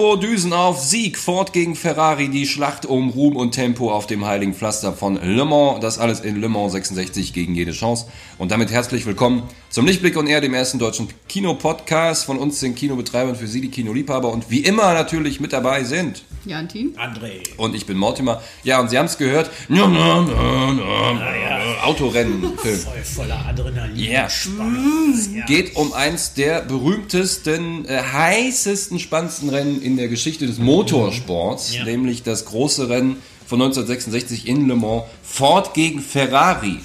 Turbodüsen 0.00 0.54
auf 0.54 0.80
Sieg, 0.80 1.18
Ford 1.18 1.52
gegen 1.52 1.76
Ferrari, 1.76 2.30
die 2.30 2.46
Schlacht 2.46 2.86
um 2.86 3.10
Ruhm 3.10 3.36
und 3.36 3.52
Tempo 3.52 3.92
auf 3.92 4.06
dem 4.06 4.24
heiligen 4.24 4.54
Pflaster 4.54 4.94
von 4.94 5.16
Le 5.22 5.44
Mans. 5.44 5.80
Das 5.80 5.98
alles 5.98 6.20
in 6.20 6.40
Le 6.40 6.48
Mans 6.48 6.72
66 6.72 7.34
gegen 7.34 7.54
jede 7.54 7.72
Chance. 7.72 8.06
Und 8.38 8.50
damit 8.50 8.70
herzlich 8.70 9.04
willkommen 9.04 9.42
zum 9.68 9.84
Lichtblick 9.84 10.16
und 10.16 10.26
eher 10.26 10.40
dem 10.40 10.54
ersten 10.54 10.78
deutschen 10.78 11.08
Kinopodcast 11.28 12.24
von 12.24 12.38
uns, 12.38 12.60
den 12.60 12.74
Kinobetreibern, 12.74 13.36
für 13.36 13.46
Sie, 13.46 13.60
die 13.60 13.68
Kinoliebhaber. 13.68 14.32
Und 14.32 14.50
wie 14.50 14.60
immer 14.60 14.94
natürlich 14.94 15.38
mit 15.38 15.52
dabei 15.52 15.84
sind 15.84 16.22
Jantin. 16.46 16.96
André. 16.96 17.42
und 17.58 17.74
ich 17.74 17.84
bin 17.84 17.98
Mortimer. 17.98 18.40
Ja, 18.64 18.80
und 18.80 18.88
Sie 18.88 18.96
haben 18.96 19.04
es 19.04 19.18
gehört. 19.18 19.50
Ja, 19.68 19.86
na, 19.86 20.26
na, 20.26 21.12
na, 21.12 21.36
ja. 21.36 21.59
Autorennen-Film. 21.84 22.78
Voll 22.80 23.04
voller 23.04 23.46
Adrenalin. 23.46 23.96
Ja. 23.96 24.28
Spannung. 24.30 25.14
Ja. 25.34 25.44
geht 25.46 25.76
um 25.76 25.92
eins 25.92 26.34
der 26.34 26.60
berühmtesten, 26.62 27.84
äh, 27.86 28.02
heißesten, 28.12 28.98
spannendsten 28.98 29.48
Rennen 29.50 29.80
in 29.82 29.96
der 29.96 30.08
Geschichte 30.08 30.46
des 30.46 30.58
Motorsports, 30.58 31.74
Ja. 31.74 31.84
nämlich 31.84 32.22
das 32.22 32.44
große 32.46 32.88
Rennen 32.88 33.16
von 33.46 33.60
1966 33.60 34.46
in 34.46 34.68
Le 34.68 34.76
Mans, 34.76 35.04
Ford 35.22 35.74
gegen 35.74 36.00
Ferrari. 36.00 36.78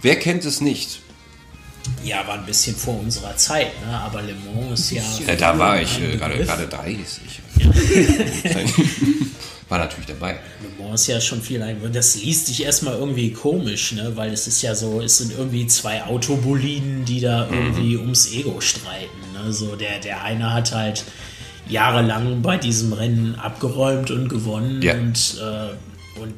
Wer 0.00 0.16
kennt 0.18 0.44
es 0.44 0.60
nicht? 0.60 1.00
ja, 2.04 2.24
war 2.28 2.34
ein 2.38 2.46
bisschen 2.46 2.76
vor 2.76 2.98
unserer 3.00 3.36
Zeit, 3.36 3.72
ne? 3.84 3.98
aber 3.98 4.22
Le 4.22 4.34
Mans 4.54 4.80
ist 4.80 4.90
ja. 4.92 5.02
Ja, 5.26 5.34
da 5.36 5.58
war 5.58 5.80
ich 5.82 6.00
äh, 6.00 6.16
gerade 6.16 6.34
Begriff. 6.34 6.46
gerade 6.48 6.68
30. 6.68 7.22
war 9.72 9.78
natürlich 9.78 10.06
dabei. 10.06 10.38
Le 10.78 10.84
Mans 10.84 11.00
ist 11.00 11.06
ja 11.08 11.20
schon 11.20 11.42
viel 11.42 11.60
ein. 11.62 11.78
Das 11.92 12.14
liest 12.16 12.46
sich 12.46 12.62
erstmal 12.62 12.94
irgendwie 12.94 13.32
komisch, 13.32 13.92
ne? 13.92 14.12
weil 14.14 14.32
es 14.32 14.46
ist 14.46 14.62
ja 14.62 14.74
so, 14.74 15.00
es 15.00 15.18
sind 15.18 15.32
irgendwie 15.36 15.66
zwei 15.66 16.04
Autoboliden, 16.04 17.04
die 17.04 17.20
da 17.20 17.46
Mhm. 17.46 17.54
irgendwie 17.54 17.96
ums 17.96 18.30
Ego 18.32 18.60
streiten. 18.60 19.18
Ne? 19.32 19.52
So 19.52 19.74
der, 19.76 19.98
der 19.98 20.22
eine 20.22 20.52
hat 20.54 20.72
halt 20.72 21.04
jahrelang 21.68 22.42
bei 22.42 22.56
diesem 22.58 22.92
Rennen 22.92 23.34
abgeräumt 23.36 24.10
und 24.10 24.28
gewonnen 24.28 24.82
Ja. 24.82 24.94
und, 24.94 25.38
äh, 25.40 25.74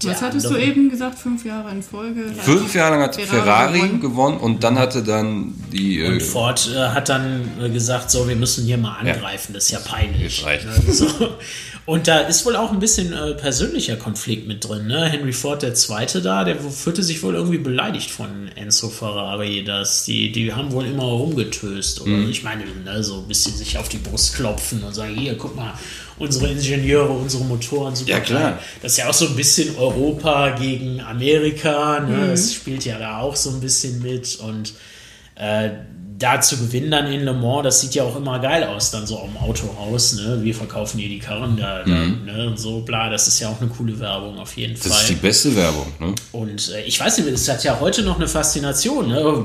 Was 0.05 0.23
hattest 0.23 0.49
du 0.49 0.57
eben 0.57 0.89
gesagt? 0.89 1.19
Fünf 1.19 1.45
Jahre 1.45 1.71
in 1.73 1.83
Folge? 1.83 2.23
Fünf 2.41 2.75
Jahre 2.75 2.93
lang 2.95 3.03
hat 3.03 3.17
Ferrari, 3.17 3.43
Ferrari 3.43 3.79
gewonnen. 3.81 4.01
gewonnen. 4.01 4.37
und 4.39 4.63
dann 4.65 4.79
hatte 4.79 5.03
dann 5.03 5.53
die. 5.73 6.01
Äh, 6.01 6.09
Und 6.13 6.23
Ford 6.23 6.71
äh, 6.75 6.79
hat 6.79 7.09
dann 7.09 7.51
äh, 7.61 7.69
gesagt, 7.69 8.11
so, 8.11 8.29
wir 8.29 8.37
müssen 8.37 8.65
hier 8.65 8.79
mal 8.79 8.95
angreifen, 8.99 9.53
das 9.53 9.65
ist 9.65 9.71
ja 9.73 9.81
peinlich. 9.81 10.23
Jetzt 10.39 10.45
reicht. 10.47 10.65
Ne, 10.67 10.93
so. 10.93 11.07
Und 11.87 12.09
da 12.09 12.21
ist 12.21 12.47
wohl 12.47 12.57
auch 12.57 12.73
ein 12.73 12.79
bisschen 12.81 13.13
äh, 13.13 13.35
persönlicher 13.35 13.97
Konflikt 13.97 14.49
mit 14.49 14.67
drin. 14.67 14.87
Ne? 14.87 15.05
Henry 15.07 15.35
Ford, 15.35 15.61
der 15.63 15.75
Zweite 15.75 16.23
da, 16.23 16.43
der 16.45 16.57
fühlte 16.59 17.03
sich 17.03 17.23
wohl 17.23 17.35
irgendwie 17.35 17.59
beleidigt 17.59 18.11
von 18.11 18.49
Enzo 18.55 18.89
Ferrari. 18.89 19.65
Dass 19.65 20.05
die, 20.07 20.33
die 20.33 20.55
haben 20.55 20.73
wohl 20.73 20.87
immer 20.87 21.05
rumgetöst. 21.05 22.01
Oder 22.01 22.13
Mhm. 22.13 22.31
ich 22.31 22.43
meine, 22.43 22.65
ne, 22.85 23.05
so 23.05 23.19
ein 23.19 23.29
bisschen 23.29 23.55
sich 23.55 23.77
auf 23.77 23.91
die 23.91 23.99
Brust 23.99 24.35
klopfen 24.35 24.83
und 24.83 24.95
sagen, 24.95 25.15
hier, 25.15 25.37
guck 25.37 25.55
mal, 25.57 25.75
unsere 26.19 26.49
Ingenieure, 26.51 27.11
unsere 27.13 27.45
Motoren, 27.45 27.95
super 27.95 28.13
Ja, 28.13 28.21
klar. 28.21 28.59
Das 28.81 28.93
ist 28.93 28.99
ja 28.99 29.09
auch 29.11 29.15
so 29.15 29.27
ein 29.27 29.37
bisschen 29.37 29.77
Europa 29.77 30.51
gegen 30.59 31.01
Amerika. 31.03 32.01
Ne? 32.01 32.29
Das 32.31 32.55
spielt 32.55 32.87
ja 32.87 32.99
da 32.99 33.19
auch 33.19 33.37
so 33.37 33.51
ein 33.51 33.61
bisschen 33.61 34.01
mit. 34.01 34.37
Und 34.37 34.73
äh, 35.35 35.69
da 36.25 36.41
zu 36.41 36.57
gewinnen 36.57 36.91
dann 36.91 37.13
in 37.13 37.21
Le 37.25 37.33
Mans, 37.35 37.63
das 37.65 37.81
sieht 37.81 37.95
ja 37.95 38.03
auch 38.05 38.17
immer 38.17 38.39
geil 38.39 38.65
aus, 38.65 38.91
dann 38.91 39.07
so 39.07 39.21
am 39.21 39.37
Autohaus, 39.37 40.15
ne? 40.15 40.39
Wir 40.43 40.55
verkaufen 40.55 40.99
hier 40.99 41.09
die 41.09 41.19
Karren 41.19 41.57
da, 41.57 41.83
da 41.83 41.91
ne? 41.91 42.47
Und 42.49 42.59
so, 42.59 42.81
bla, 42.81 43.11
das 43.11 43.29
ist 43.29 43.41
ja 43.41 43.49
auch 43.49 43.61
eine 43.61 43.69
coole 43.71 43.99
Werbung 44.01 44.39
auf 44.39 44.57
jeden 44.57 44.73
Mhm. 44.73 44.77
das 44.79 44.87
ist 44.87 44.93
Fall. 44.95 45.07
die 45.09 45.15
beste 45.15 45.55
Werbung. 45.57 45.87
Ne? 46.01 46.15
Und 46.33 46.71
äh, 46.75 46.83
ich 46.85 46.99
weiß 46.99 47.19
nicht, 47.19 47.31
das 47.33 47.49
hat 47.49 47.63
ja 47.65 47.79
heute 47.79 48.03
noch 48.03 48.17
eine 48.17 48.27
Faszination. 48.29 49.09
Ne? 49.09 49.45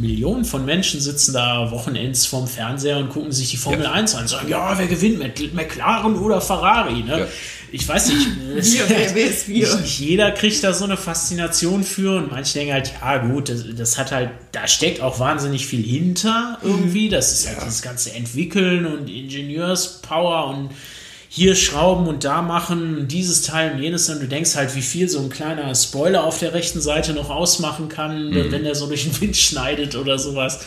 Millionen 0.00 0.44
von 0.44 0.64
Menschen 0.64 1.00
sitzen 1.00 1.32
da 1.32 1.70
Wochenends 1.70 2.26
vorm 2.26 2.46
Fernseher 2.46 2.98
und 2.98 3.08
gucken 3.10 3.32
sich 3.32 3.50
die 3.50 3.56
Formel 3.56 3.82
Ja. 3.84 3.92
1 3.92 4.14
an 4.14 4.22
und 4.22 4.28
sagen, 4.28 4.48
ja, 4.48 4.76
wer 4.76 4.86
gewinnt, 4.86 5.22
Mc- 5.22 5.54
McLaren 5.54 6.16
oder 6.18 6.40
Ferrari? 6.40 7.02
Ne? 7.02 7.20
Ja. 7.20 7.26
Ich 7.72 7.86
weiß 7.86 8.08
nicht. 8.08 8.26
Wir, 8.56 8.88
wer- 8.88 9.14
wer 9.14 9.26
ist 9.26 9.48
wir? 9.48 9.74
Nicht, 9.76 9.98
jeder 10.00 10.30
kriegt 10.30 10.62
da 10.64 10.72
so 10.72 10.84
eine 10.84 10.96
Faszination 10.96 11.84
für 11.84 12.16
und 12.16 12.30
manche 12.30 12.54
denken 12.54 12.72
halt, 12.72 12.92
ja 13.00 13.18
gut, 13.18 13.48
das, 13.48 13.64
das 13.76 13.98
hat 13.98 14.12
halt, 14.12 14.30
da 14.52 14.66
steckt 14.66 15.00
auch 15.02 15.18
wahnsinnig 15.20 15.66
viel 15.66 15.82
hinter 15.82 16.58
irgendwie. 16.62 17.08
Das 17.08 17.32
ist 17.32 17.46
halt 17.48 17.58
das 17.60 17.82
ganze 17.82 18.12
Entwickeln 18.14 18.86
und 18.86 19.08
Ingenieurspower 19.10 20.48
und 20.48 20.70
hier 21.28 21.54
schrauben 21.54 22.06
und 22.06 22.24
da 22.24 22.40
machen, 22.40 23.08
dieses 23.08 23.42
Teil 23.42 23.72
und 23.74 23.82
jenes 23.82 24.08
und 24.08 24.20
du 24.22 24.28
denkst 24.28 24.54
halt, 24.54 24.74
wie 24.74 24.80
viel 24.80 25.08
so 25.08 25.18
ein 25.20 25.28
kleiner 25.28 25.74
Spoiler 25.74 26.24
auf 26.24 26.38
der 26.38 26.54
rechten 26.54 26.80
Seite 26.80 27.12
noch 27.12 27.28
ausmachen 27.30 27.88
kann, 27.88 28.30
Mhm. 28.30 28.52
wenn 28.52 28.64
der 28.64 28.74
so 28.74 28.86
durch 28.86 29.04
den 29.04 29.20
Wind 29.20 29.36
schneidet 29.36 29.96
oder 29.96 30.18
sowas. 30.18 30.60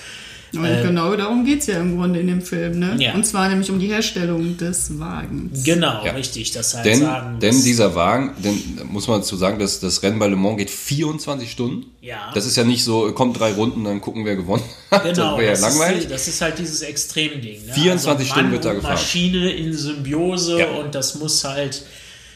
Und 0.54 0.64
genau 0.84 1.16
darum 1.16 1.46
geht 1.46 1.60
es 1.62 1.68
ja 1.68 1.80
im 1.80 1.98
Grunde 1.98 2.20
in 2.20 2.28
dem 2.28 2.42
Film, 2.42 2.80
ne? 2.80 2.96
Ja. 3.00 3.14
Und 3.14 3.26
zwar 3.26 3.48
nämlich 3.50 3.70
um 3.70 3.80
die 3.80 3.88
Herstellung 3.88 4.58
des 4.58 4.98
Wagens. 5.00 5.64
Genau, 5.64 6.04
Ja. 6.04 6.14
richtig, 6.14 6.52
das 6.52 6.74
halt 6.74 6.86
Denn, 6.86 7.00
sagen. 7.02 7.40
denn 7.40 7.64
dieser 7.64 7.94
Wagen, 7.96 8.34
denn 8.44 8.60
muss 8.92 9.08
man 9.08 9.20
dazu 9.20 9.36
sagen, 9.38 9.60
dass 9.60 9.80
das 9.80 10.02
Rennen 10.02 10.18
bei 10.18 10.28
Le 10.28 10.36
Mans 10.36 10.58
geht 10.58 10.70
24 10.72 11.52
Stunden. 11.52 11.86
Ja. 12.02 12.32
Das 12.34 12.46
ist 12.46 12.56
ja 12.56 12.64
nicht 12.64 12.84
so, 12.84 13.12
kommt 13.12 13.40
drei 13.40 13.54
Runden, 13.54 13.84
dann 13.84 14.02
gucken, 14.02 14.26
wer 14.26 14.36
gewonnen 14.36 14.64
hat. 14.92 15.04
Genau, 15.04 15.14
das 15.32 15.38
wäre 15.40 15.44
ja 15.46 15.52
das, 15.52 15.62
langweilig. 15.62 16.04
Ist, 16.06 16.12
das 16.12 16.28
ist 16.28 16.42
halt 16.42 16.58
dieses 16.58 16.82
Extremding. 16.82 17.66
Ne? 17.68 17.74
24 17.74 18.08
also 18.08 18.24
Stunden 18.34 18.52
wird 18.52 18.66
da 18.66 18.74
gefahren. 18.74 18.94
Maschine 18.94 19.52
in 19.52 19.74
Symbiose 19.74 20.60
Ja. 20.60 20.68
und 20.72 20.96
das 20.96 21.16
muss 21.20 21.44
halt 21.44 21.84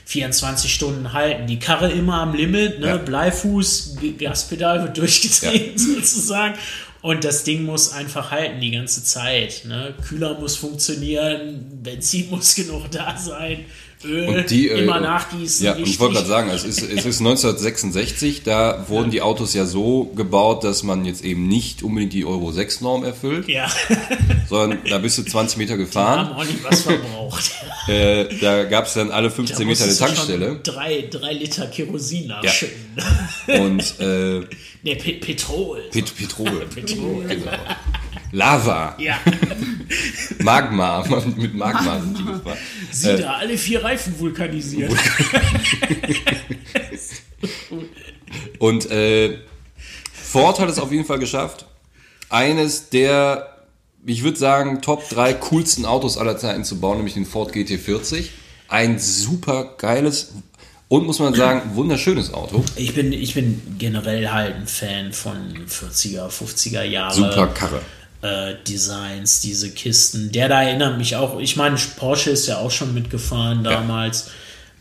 24 0.06 0.72
Stunden 0.74 1.14
halten. 1.14 1.48
Die 1.48 1.60
Karre 1.60 1.90
immer 1.90 2.22
am 2.22 2.34
Limit, 2.36 2.80
ne? 2.82 2.88
Ja. 2.88 2.98
Bleifuß, 2.98 3.96
Gaspedal 4.20 4.84
wird 4.84 4.98
durchgetreten 4.98 5.78
sozusagen. 5.96 6.56
Und 7.04 7.26
das 7.26 7.44
Ding 7.44 7.66
muss 7.66 7.92
einfach 7.92 8.32
halten 8.32 8.62
die 8.62 8.72
ganze 8.72 9.04
Zeit. 9.04 9.66
Ne? 9.66 9.94
Kühler 10.08 10.40
muss 10.40 10.56
funktionieren, 10.56 11.82
Benzin 11.84 12.30
muss 12.32 12.56
genug 12.56 12.90
da 12.92 13.18
sein, 13.18 13.66
Öl 14.06 14.28
Und 14.28 14.50
die, 14.50 14.70
äh, 14.70 14.84
immer 14.84 15.00
nachgießen. 15.00 15.66
Ja, 15.66 15.76
ich 15.76 16.00
wollte 16.00 16.16
gerade 16.16 16.28
sagen, 16.28 16.50
es 16.50 16.64
ist, 16.64 16.82
es 16.82 17.06
ist 17.06 17.20
1966, 17.20 18.44
da 18.44 18.86
wurden 18.88 19.12
die 19.12 19.22
Autos 19.22 19.54
ja 19.54 19.66
so 19.66 20.06
gebaut, 20.16 20.64
dass 20.64 20.84
man 20.84 21.06
jetzt 21.06 21.24
eben 21.24 21.48
nicht 21.48 21.84
unbedingt 21.84 22.14
die 22.14 22.26
Euro 22.26 22.52
6 22.52 22.82
Norm 22.82 23.04
erfüllt, 23.04 23.48
ja, 23.48 23.70
sondern 24.50 24.80
da 24.90 24.98
bist 24.98 25.18
du 25.18 25.24
20 25.24 25.58
Meter 25.58 25.74
haben 25.74 25.80
gefahren. 25.80 26.34
auch 26.34 26.46
nicht 26.46 26.64
was 26.64 26.82
verbraucht. 26.82 27.52
Äh, 27.88 28.26
da 28.40 28.64
gab 28.64 28.86
es 28.86 28.94
dann 28.94 29.12
alle 29.12 29.30
Da 29.30 29.36
15 29.36 29.68
Meter 29.68 29.84
eine 29.84 29.96
Tankstelle. 29.96 30.60
Drei, 30.64 31.08
drei 31.10 31.34
Liter 31.34 31.68
Kerosin 31.68 32.28
nachschütten. 32.28 32.98
Und 33.48 34.00
äh, 34.00 34.42
Ne, 34.84 34.96
Pe 34.98 35.14
Petrol. 35.14 35.82
Pet 35.92 36.16
Petrol. 36.16 36.66
Petrol. 36.76 37.26
Genau. 37.28 37.52
Lava. 38.36 38.98
Ja, 38.98 39.20
Magma. 40.40 41.04
Mit 41.38 41.54
Magma 41.54 42.02
sind 42.02 42.18
die 42.18 42.24
gefahren. 42.24 42.58
sie 42.92 43.18
da 43.18 43.34
alle 43.34 43.56
vier 43.60 43.84
Reifen 43.84 44.18
vulkanisiert. 44.18 44.92
Und 48.58 48.90
äh, 48.90 49.38
Ford 50.12 50.60
hat 50.60 50.68
es 50.68 50.80
auf 50.80 50.92
jeden 50.92 51.06
Fall 51.06 51.20
geschafft, 51.20 51.68
eines 52.30 52.90
der, 52.90 53.53
ich 54.06 54.24
würde 54.24 54.38
sagen, 54.38 54.82
Top 54.82 55.08
3 55.10 55.34
coolsten 55.34 55.86
Autos 55.86 56.18
aller 56.18 56.38
Zeiten 56.38 56.64
zu 56.64 56.80
bauen, 56.80 56.98
nämlich 56.98 57.14
den 57.14 57.26
Ford 57.26 57.54
GT40. 57.54 58.26
Ein 58.68 59.00
super 59.00 59.76
geiles 59.78 60.34
und 60.88 61.06
muss 61.06 61.20
man 61.20 61.34
sagen, 61.34 61.72
wunderschönes 61.76 62.34
Auto. 62.34 62.64
Ich 62.76 62.94
bin, 62.94 63.14
ich 63.14 63.34
bin 63.34 63.62
generell 63.80 64.30
halt 64.30 64.56
ein 64.56 64.68
Fan 64.68 65.12
von 65.12 65.36
40er, 65.68 66.30
50er 66.30 66.84
Jahre. 66.84 67.16
Super 67.16 67.48
Karre. 67.48 67.82
äh, 68.22 68.56
Designs, 68.68 69.42
diese 69.42 69.72
Kisten. 69.72 70.32
Der 70.32 70.50
da 70.50 70.62
erinnert 70.64 70.98
mich 70.98 71.16
auch, 71.16 71.40
ich 71.40 71.56
meine, 71.56 71.78
Porsche 71.98 72.30
ist 72.32 72.48
ja 72.48 72.58
auch 72.58 72.72
schon 72.72 72.94
mitgefahren 72.94 73.64
damals. 73.64 74.30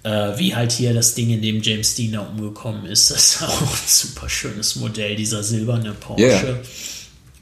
Äh, 0.05 0.37
wie 0.37 0.55
halt 0.55 0.73
hier 0.73 0.93
das 0.95 1.15
Ding, 1.15 1.31
in 1.31 1.41
dem 1.43 1.63
James 1.63 1.95
Dean 1.95 2.13
da 2.13 2.21
umgekommen 2.21 2.87
ist. 2.87 3.11
Das 3.11 3.37
ist 3.37 3.43
auch 3.49 3.61
ein 3.63 3.79
super 3.87 4.29
schönes 4.29 4.77
Modell, 4.77 5.15
dieser 5.17 5.43
silberne 5.43 5.93
Porsche. 5.93 6.61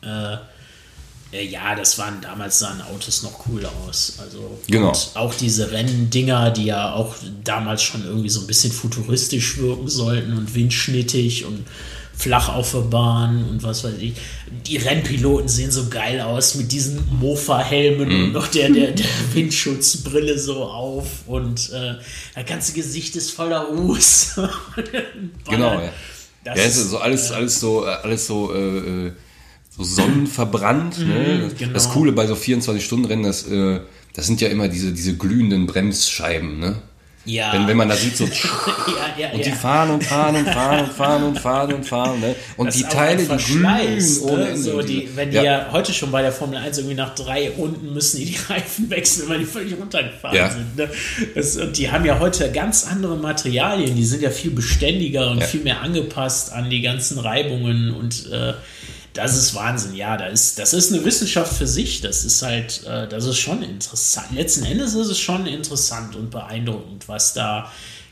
Äh, 0.02 0.06
äh, 0.06 0.38
ja, 1.32 1.74
das 1.76 1.98
waren 1.98 2.20
damals 2.20 2.58
sahen 2.58 2.80
Autos 2.82 3.22
noch 3.22 3.46
cool 3.48 3.64
aus. 3.86 4.14
Also 4.18 4.58
Genau. 4.68 4.88
und 4.88 5.10
auch 5.14 5.34
diese 5.34 5.70
Renndinger, 5.70 6.50
die 6.50 6.64
ja 6.66 6.92
auch 6.94 7.14
damals 7.44 7.82
schon 7.82 8.04
irgendwie 8.04 8.28
so 8.30 8.40
ein 8.40 8.46
bisschen 8.46 8.72
futuristisch 8.72 9.58
wirken 9.58 9.88
sollten 9.88 10.36
und 10.36 10.54
windschnittig 10.54 11.44
und 11.44 11.64
flach 12.16 12.50
auf 12.54 12.72
der 12.72 12.80
Bahn 12.80 13.48
und 13.48 13.62
was 13.62 13.82
weiß 13.82 13.94
ich. 13.98 14.12
Die 14.66 14.76
Rennpiloten 14.76 15.48
sehen 15.48 15.70
so 15.70 15.88
geil 15.88 16.20
aus 16.20 16.54
mit 16.56 16.70
diesen 16.70 17.02
Mofa-Helmen 17.18 18.08
Mhm. 18.08 18.24
und 18.24 18.32
noch 18.32 18.48
der, 18.48 18.68
der, 18.68 18.90
der 18.90 19.06
Windschutzbrille 19.32 20.38
so 20.38 20.64
auf 20.64 21.06
und 21.26 21.70
äh, 21.70 21.94
das 22.34 22.44
ganze 22.46 22.72
Gesicht 22.74 23.16
ist 23.16 23.30
voller 23.30 23.60
Ruß. 23.60 24.38
Genau, 25.48 25.80
ja. 25.80 25.92
Das 26.44 26.58
Ja, 26.58 26.64
ist, 26.64 26.90
so 26.90 26.98
alles, 26.98 27.30
alles 27.32 27.60
so, 27.60 27.84
äh, 27.86 27.88
alles 28.02 28.26
so, 28.26 28.54
äh, 28.54 29.06
äh, 29.06 29.12
so 29.84 30.02
sonnenverbrannt. 30.02 30.98
ne? 31.06 31.50
genau. 31.58 31.72
Das 31.72 31.90
Coole 31.90 32.12
bei 32.12 32.26
so 32.26 32.34
24-Stunden-Rennen, 32.34 33.24
das, 33.24 33.46
äh, 33.48 33.80
das 34.14 34.26
sind 34.26 34.40
ja 34.40 34.48
immer 34.48 34.68
diese, 34.68 34.92
diese 34.92 35.16
glühenden 35.16 35.66
Bremsscheiben. 35.66 36.58
Ne? 36.58 36.76
Ja. 37.26 37.52
Wenn, 37.52 37.68
wenn 37.68 37.76
man 37.76 37.88
da 37.88 37.96
sieht, 37.96 38.16
so. 38.16 38.24
ja, 38.26 38.30
ja, 39.18 39.30
Und 39.32 39.44
die 39.44 39.50
fahren 39.50 39.90
und 39.90 40.02
fahren 40.02 40.36
und 40.36 40.48
fahren 40.48 40.84
und 40.84 40.92
fahren 40.92 41.22
und 41.24 41.38
fahren 41.38 41.74
und 41.74 41.86
fahren. 41.86 42.20
Ne? 42.20 42.34
Und 42.56 42.68
Das 42.68 42.76
die 42.76 42.82
Teile, 42.84 43.22
die 43.22 43.36
glühen 43.36 43.66
ohne 44.22 44.38
ne? 44.38 44.48
Ende. 44.48 44.56
so 44.56 44.80
die, 44.80 45.08
wenn 45.14 45.30
die 45.30 45.36
ja. 45.36 45.68
heute 45.70 45.92
schon 45.92 46.10
bei 46.10 46.22
der 46.22 46.32
Formel 46.32 46.56
1 46.56 46.78
irgendwie 46.78 46.96
nach 46.96 47.14
drei 47.14 47.50
Runden 47.50 47.92
müssen 47.92 48.18
die 48.18 48.24
die 48.24 48.38
Reifen 48.48 48.88
wechseln, 48.88 49.28
weil 49.28 49.40
die 49.40 49.44
völlig 49.44 49.78
runtergefahren 49.78 50.50
sind. 50.50 50.76
Ne? 50.76 50.90
Das, 51.34 51.56
und 51.56 51.76
die 51.76 51.90
haben 51.90 52.06
ja 52.06 52.18
heute 52.18 52.50
ganz 52.52 52.86
andere 52.86 53.16
Materialien, 53.16 53.94
die 53.94 54.04
sind 54.04 54.22
ja 54.22 54.30
viel 54.30 54.52
beständiger 54.52 55.30
und 55.30 55.44
viel 55.44 55.60
mehr 55.60 55.82
angepasst 55.82 56.52
an 56.52 56.70
die 56.70 56.80
ganzen 56.80 57.18
Reibungen 57.18 57.94
und 57.94 58.30
äh, 58.32 58.54
das 59.12 59.36
ist 59.36 59.54
Wahnsinn, 59.54 59.94
ja, 59.94 60.16
da 60.16 60.26
ist, 60.26 60.58
das 60.58 60.72
ist 60.72 60.92
eine 60.92 61.04
Wissenschaft 61.04 61.52
für 61.52 61.66
sich, 61.66 62.00
das 62.00 62.24
ist 62.24 62.42
halt, 62.42 62.84
äh, 62.86 63.08
das 63.08 63.24
ist 63.24 63.38
schon 63.38 63.62
interessant. 63.62 64.28
Letzten 64.34 64.64
Endes 64.64 64.94
ist 64.94 65.08
es 65.08 65.18
schon 65.18 65.46
interessant 65.46 66.14
und 66.16 66.30
beeindruckend, 66.30 67.08
was 67.08 67.34
da 67.34 67.70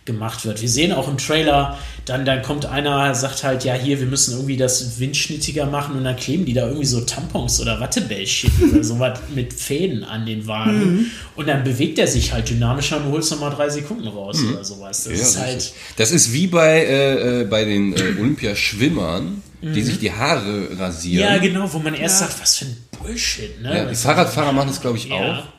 gemacht 0.09 0.45
wird. 0.47 0.61
Wir 0.63 0.69
sehen 0.71 0.91
auch 0.93 1.07
im 1.07 1.19
Trailer, 1.19 1.79
dann, 2.07 2.25
dann 2.25 2.43
kommt 2.43 2.65
einer, 2.65 3.15
sagt 3.15 3.45
halt, 3.45 3.63
ja, 3.65 3.75
hier, 3.75 4.01
wir 4.01 4.07
müssen 4.07 4.33
irgendwie 4.33 4.57
das 4.57 4.99
windschnittiger 4.99 5.67
machen 5.67 5.97
und 5.97 6.05
dann 6.05 6.17
kleben 6.17 6.47
die 6.47 6.55
da 6.55 6.67
irgendwie 6.67 6.87
so 6.87 7.03
Tampons 7.03 7.61
oder 7.61 7.79
Wattebällchen 7.79 8.51
oder 8.73 8.83
sowas 8.83 9.21
mit 9.35 9.53
Fäden 9.53 10.03
an 10.05 10.25
den 10.25 10.47
Wagen 10.47 11.11
und 11.37 11.47
dann 11.47 11.63
bewegt 11.63 11.99
er 11.99 12.07
sich 12.09 12.33
halt 12.33 12.49
dynamischer 12.49 12.97
und 12.97 13.13
holst 13.13 13.31
nochmal 13.31 13.51
drei 13.51 13.69
Sekunden 13.69 14.09
raus 14.09 14.43
oder 14.51 14.65
sowas. 14.65 15.05
Das 15.05 15.13
Ja, 15.13 15.21
ist 15.21 15.39
halt, 15.39 15.73
das 15.97 16.11
ist 16.11 16.33
wie 16.33 16.47
bei, 16.47 16.85
äh, 16.87 17.43
äh, 17.43 17.45
bei 17.45 17.65
den 17.67 17.93
äh, 17.93 18.19
Olympiaschwimmern, 18.19 19.43
die 19.61 19.83
sich 19.83 19.99
die 19.99 20.13
Haare 20.13 20.69
rasieren. 20.79 21.29
Mhm. 21.29 21.35
ja, 21.35 21.39
genau, 21.41 21.73
wo 21.73 21.79
man 21.79 21.95
erst 21.95 22.21
sagt, 22.21 22.41
was 22.41 22.59
für 22.59 22.67
ein 22.67 22.77
Bullshit, 23.03 23.61
ne? 23.61 23.77
Ja, 23.77 23.85
die 23.87 23.95
Fahrradfahrer 23.95 24.53
machen 24.53 24.69
das, 24.69 24.81
glaube 24.81 24.99
ich, 24.99 25.11
auch. 25.11 25.21
Ja. 25.21 25.53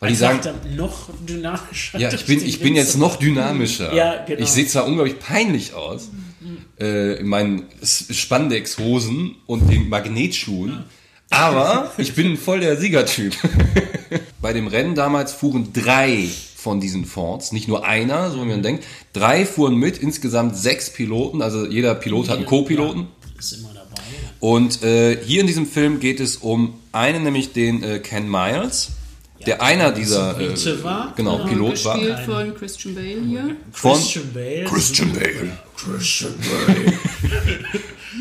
Weil 0.00 0.10
die 0.10 0.16
sagen, 0.16 0.40
noch 0.76 1.08
dynamischer. 1.28 1.98
ja, 1.98 2.12
ich 2.12 2.24
bin, 2.24 2.44
ich 2.44 2.60
bin 2.60 2.76
jetzt 2.76 2.96
noch 2.96 3.16
dynamischer. 3.16 3.92
Ja, 3.92 4.24
genau. 4.24 4.40
Ich 4.40 4.50
sehe 4.50 4.66
zwar 4.66 4.86
unglaublich 4.86 5.18
peinlich 5.18 5.74
aus, 5.74 6.10
äh, 6.78 7.18
in 7.18 7.26
meinen 7.26 7.64
Spandex-Hosen 7.82 9.34
und 9.46 9.68
den 9.68 9.88
Magnetschuhen, 9.88 10.84
aber 11.30 11.92
ich 11.98 12.14
bin 12.14 12.36
voll 12.36 12.60
der 12.60 12.76
Siegertyp. 12.76 13.34
Bei 14.40 14.52
dem 14.52 14.68
Rennen 14.68 14.94
damals 14.94 15.32
fuhren 15.32 15.72
drei 15.72 16.28
von 16.54 16.80
diesen 16.80 17.04
Fords, 17.04 17.50
nicht 17.50 17.66
nur 17.66 17.84
einer, 17.84 18.30
so 18.30 18.40
wie 18.42 18.48
man 18.48 18.62
denkt. 18.62 18.84
Drei 19.12 19.44
fuhren 19.44 19.76
mit, 19.76 19.98
insgesamt 19.98 20.56
sechs 20.56 20.90
Piloten, 20.90 21.42
also 21.42 21.66
jeder 21.66 21.94
Pilot 21.96 22.28
hat 22.28 22.36
einen 22.36 22.46
Co-Piloten. 22.46 23.08
Ist 23.38 23.52
immer 23.52 23.70
dabei. 23.74 24.02
Und 24.40 24.82
äh, 24.82 25.22
hier 25.24 25.40
in 25.40 25.46
diesem 25.46 25.66
Film 25.66 26.00
geht 26.00 26.20
es 26.20 26.36
um 26.36 26.74
einen, 26.92 27.22
nämlich 27.22 27.52
den 27.52 27.82
äh, 27.82 27.98
Ken 28.00 28.28
Miles, 28.28 28.88
der 29.46 29.62
einer 29.62 29.92
dieser 29.92 30.32
so 30.32 30.38
Brite 30.38 30.70
äh, 30.70 30.84
war. 30.84 31.12
genau, 31.16 31.38
Ja, 31.38 31.44
Pilot 31.46 31.84
war. 31.84 31.98
Gespielt 31.98 32.18
von 32.26 32.54
Christian 32.56 32.94
Bale 32.94 33.20
hier. 33.24 33.56
Von 33.70 33.92
Christian 33.94 34.32
Bale. 34.34 34.64
Christian 34.64 35.12
Bale. 35.12 35.58
Christian 35.76 36.34
Bale. 36.66 36.92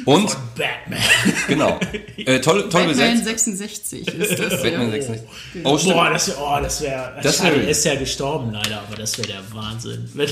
Und 0.06 0.38
Batman. 0.57 1.00
genau, 1.48 1.80
äh, 2.18 2.39
toll, 2.39 2.62
toll 2.69 2.86
Batman 2.86 2.88
besetzt. 2.88 3.25
66 3.25 4.07
ist 4.07 4.39
das. 4.39 4.62
Batman 4.62 4.88
ja. 4.88 5.01
66. 5.01 5.27
Oh, 5.63 5.77
stimmt. 5.77 5.94
Boah, 5.95 6.09
das 6.12 6.27
wäre, 6.27 6.38
oh, 6.42 6.57
das 6.62 6.81
wäre, 6.81 7.13
Das 7.24 7.44
wär- 7.44 7.54
er 7.54 7.68
ist 7.69 7.86
ja 7.86 7.95
gestorben 7.95 8.51
leider, 8.54 8.81
aber 8.88 8.95
das 8.98 9.18
wäre 9.18 9.27
der 9.30 9.42
Wahnsinn, 9.54 10.09
wenn, 10.13 10.30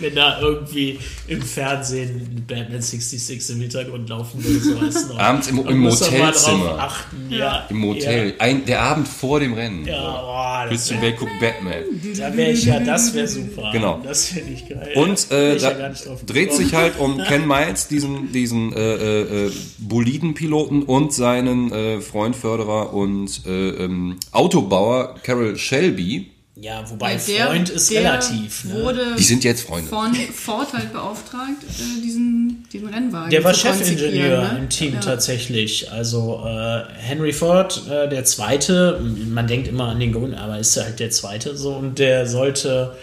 wenn 0.00 0.14
da 0.14 0.40
irgendwie 0.40 0.98
im 1.28 1.42
Fernsehen 1.42 2.44
Batman 2.46 2.80
66 2.82 3.50
im 3.56 3.60
Hintergrund 3.62 4.08
laufen 4.08 4.42
würde, 4.44 4.60
so 4.60 4.78
als 4.78 5.08
noch. 5.08 5.18
Abends 5.18 5.48
im- 5.48 5.66
im 5.66 5.86
achten, 5.86 7.30
ja. 7.30 7.66
Im 7.70 7.76
Motel. 7.78 8.34
Ein, 8.38 8.64
der 8.64 8.82
Abend 8.82 9.08
vor 9.08 9.40
dem 9.40 9.54
Rennen. 9.54 9.86
Ja, 9.86 9.94
ja 9.94 10.00
boah, 10.20 10.60
das 10.64 10.70
Christian 10.70 11.02
wär, 11.02 11.10
Bale 11.10 11.18
guckt 11.20 11.40
Batman. 11.40 11.84
da 12.18 12.36
wäre 12.36 12.50
ich 12.50 12.64
ja, 12.64 12.80
das 12.80 13.14
wäre 13.14 13.28
super. 13.28 13.70
Genau. 13.72 14.00
Das 14.04 14.26
finde 14.28 14.52
ich 14.52 14.68
geil. 14.68 14.92
Und 14.96 15.30
äh, 15.30 15.56
ja 15.56 15.70
da 15.70 15.88
drauf 15.88 16.24
dreht 16.26 16.52
sich 16.52 16.74
halt 16.74 16.98
um 16.98 17.18
Ken 17.28 17.46
Miles, 17.46 17.88
diesen, 17.88 18.32
diesen 18.32 18.72
äh, 18.72 18.94
äh, 18.94 19.46
äh, 19.46 19.52
Bolidenpiloten 19.78 20.82
und 20.82 21.12
seinen 21.12 21.72
äh, 21.72 22.00
Freund, 22.00 22.36
Förderer 22.36 22.92
und 22.92 23.42
äh, 23.46 23.68
ähm, 23.70 24.16
Autobauer 24.32 25.14
Carol 25.22 25.56
Shelby. 25.56 26.30
Ja, 26.56 26.88
wobei 26.88 27.16
Der- 27.16 27.46
Freund 27.48 27.68
ist 27.68 27.90
der 27.90 28.00
relativ. 28.02 28.64
Ne? 28.64 28.74
wurde 28.74 29.16
Die 29.18 29.24
sind 29.24 29.42
jetzt 29.42 29.62
Freunde. 29.62 29.88
von 29.90 30.14
Ford 30.14 30.72
halt 30.72 30.92
beauftragt, 30.92 31.64
äh, 31.64 32.00
diesen, 32.00 32.64
diesen 32.72 32.88
Rennwagen 32.88 33.30
Der 33.30 33.42
war 33.42 33.52
Chefingenieur 33.52 34.52
ne? 34.52 34.58
im 34.60 34.68
Team 34.68 34.94
ja. 34.94 35.00
tatsächlich. 35.00 35.90
Also 35.90 36.42
äh, 36.46 36.82
Henry 36.96 37.32
Ford, 37.32 37.82
äh, 37.90 38.08
der 38.08 38.24
Zweite, 38.24 39.00
man 39.28 39.48
denkt 39.48 39.66
immer 39.66 39.88
an 39.88 39.98
den 39.98 40.12
Grund, 40.12 40.34
aber 40.36 40.58
ist 40.60 40.76
halt 40.76 41.00
der 41.00 41.10
Zweite 41.10 41.56
so 41.56 41.74
und 41.74 41.98
der 41.98 42.28
sollte, 42.28 42.96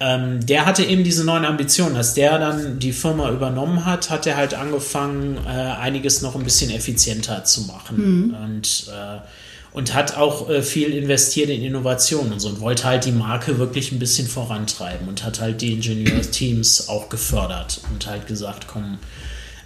ähm, 0.00 0.44
der 0.44 0.64
hatte 0.64 0.82
eben 0.82 1.04
diese 1.04 1.24
neuen 1.24 1.44
Ambitionen. 1.44 1.96
Als 1.96 2.14
der 2.14 2.38
dann 2.38 2.78
die 2.78 2.92
Firma 2.92 3.30
übernommen 3.30 3.84
hat, 3.84 4.10
hat 4.10 4.26
er 4.26 4.36
halt 4.36 4.54
angefangen, 4.54 5.38
äh, 5.46 5.50
einiges 5.50 6.22
noch 6.22 6.34
ein 6.34 6.42
bisschen 6.42 6.70
effizienter 6.70 7.44
zu 7.44 7.62
machen 7.62 8.34
und 8.34 8.86
äh, 8.88 9.20
und 9.72 9.94
hat 9.94 10.16
auch 10.16 10.48
äh, 10.50 10.62
viel 10.62 10.92
investiert 10.92 11.48
in 11.48 11.62
Innovation 11.62 12.32
und 12.32 12.40
so 12.40 12.48
und 12.48 12.60
wollte 12.60 12.84
halt 12.84 13.04
die 13.04 13.12
Marke 13.12 13.58
wirklich 13.58 13.92
ein 13.92 13.98
bisschen 13.98 14.26
vorantreiben 14.26 15.06
und 15.06 15.24
hat 15.24 15.40
halt 15.40 15.60
die 15.60 15.72
Ingenieursteams 15.74 16.88
auch 16.88 17.08
gefördert 17.08 17.80
und 17.92 18.06
halt 18.06 18.26
gesagt, 18.26 18.66
komm, 18.66 18.98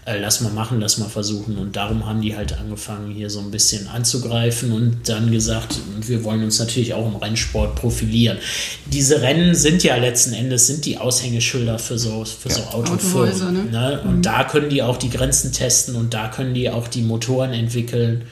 äh, 0.06 0.18
lass 0.18 0.40
mal 0.40 0.52
machen, 0.52 0.80
lass 0.80 0.98
mal 0.98 1.08
versuchen. 1.08 1.56
Und 1.56 1.76
darum 1.76 2.06
haben 2.06 2.20
die 2.20 2.36
halt 2.36 2.58
angefangen, 2.58 3.10
hier 3.10 3.30
so 3.30 3.40
ein 3.40 3.50
bisschen 3.50 3.88
anzugreifen 3.88 4.72
und 4.72 5.08
dann 5.08 5.30
gesagt, 5.30 5.78
wir 6.00 6.24
wollen 6.24 6.44
uns 6.44 6.58
natürlich 6.58 6.94
auch 6.94 7.06
im 7.06 7.16
Rennsport 7.16 7.74
profilieren. 7.74 8.38
Diese 8.86 9.22
Rennen 9.22 9.54
sind 9.54 9.82
ja 9.82 9.96
letzten 9.96 10.34
Endes 10.34 10.66
sind 10.66 10.84
die 10.84 10.98
Aushängeschilder 10.98 11.78
für 11.78 11.98
so, 11.98 12.24
für 12.24 12.50
so 12.50 12.62
Autofirmen. 12.62 13.70
Ne? 13.70 13.78
Ne? 13.78 14.00
Und 14.02 14.26
da 14.26 14.44
können 14.44 14.68
die 14.68 14.82
auch 14.82 14.96
die 14.96 15.10
Grenzen 15.10 15.52
testen 15.52 15.96
und 15.96 16.12
da 16.12 16.28
können 16.28 16.54
die 16.54 16.68
auch 16.68 16.88
die 16.88 17.02
Motoren 17.02 17.52
entwickeln 17.52 18.24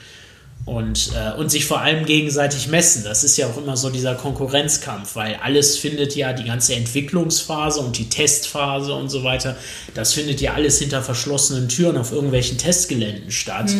und, 0.65 1.11
äh, 1.13 1.37
und 1.37 1.51
sich 1.51 1.65
vor 1.65 1.81
allem 1.81 2.05
gegenseitig 2.05 2.67
messen. 2.67 3.03
Das 3.03 3.23
ist 3.23 3.37
ja 3.37 3.47
auch 3.47 3.57
immer 3.57 3.75
so 3.75 3.89
dieser 3.89 4.15
Konkurrenzkampf, 4.15 5.15
weil 5.15 5.37
alles 5.43 5.77
findet 5.77 6.15
ja, 6.15 6.33
die 6.33 6.45
ganze 6.45 6.75
Entwicklungsphase 6.75 7.81
und 7.81 7.97
die 7.97 8.07
Testphase 8.09 8.93
und 8.93 9.09
so 9.09 9.23
weiter, 9.23 9.57
das 9.93 10.13
findet 10.13 10.39
ja 10.39 10.53
alles 10.53 10.79
hinter 10.79 11.01
verschlossenen 11.01 11.67
Türen 11.67 11.97
auf 11.97 12.11
irgendwelchen 12.11 12.57
Testgeländen 12.57 13.31
statt. 13.31 13.71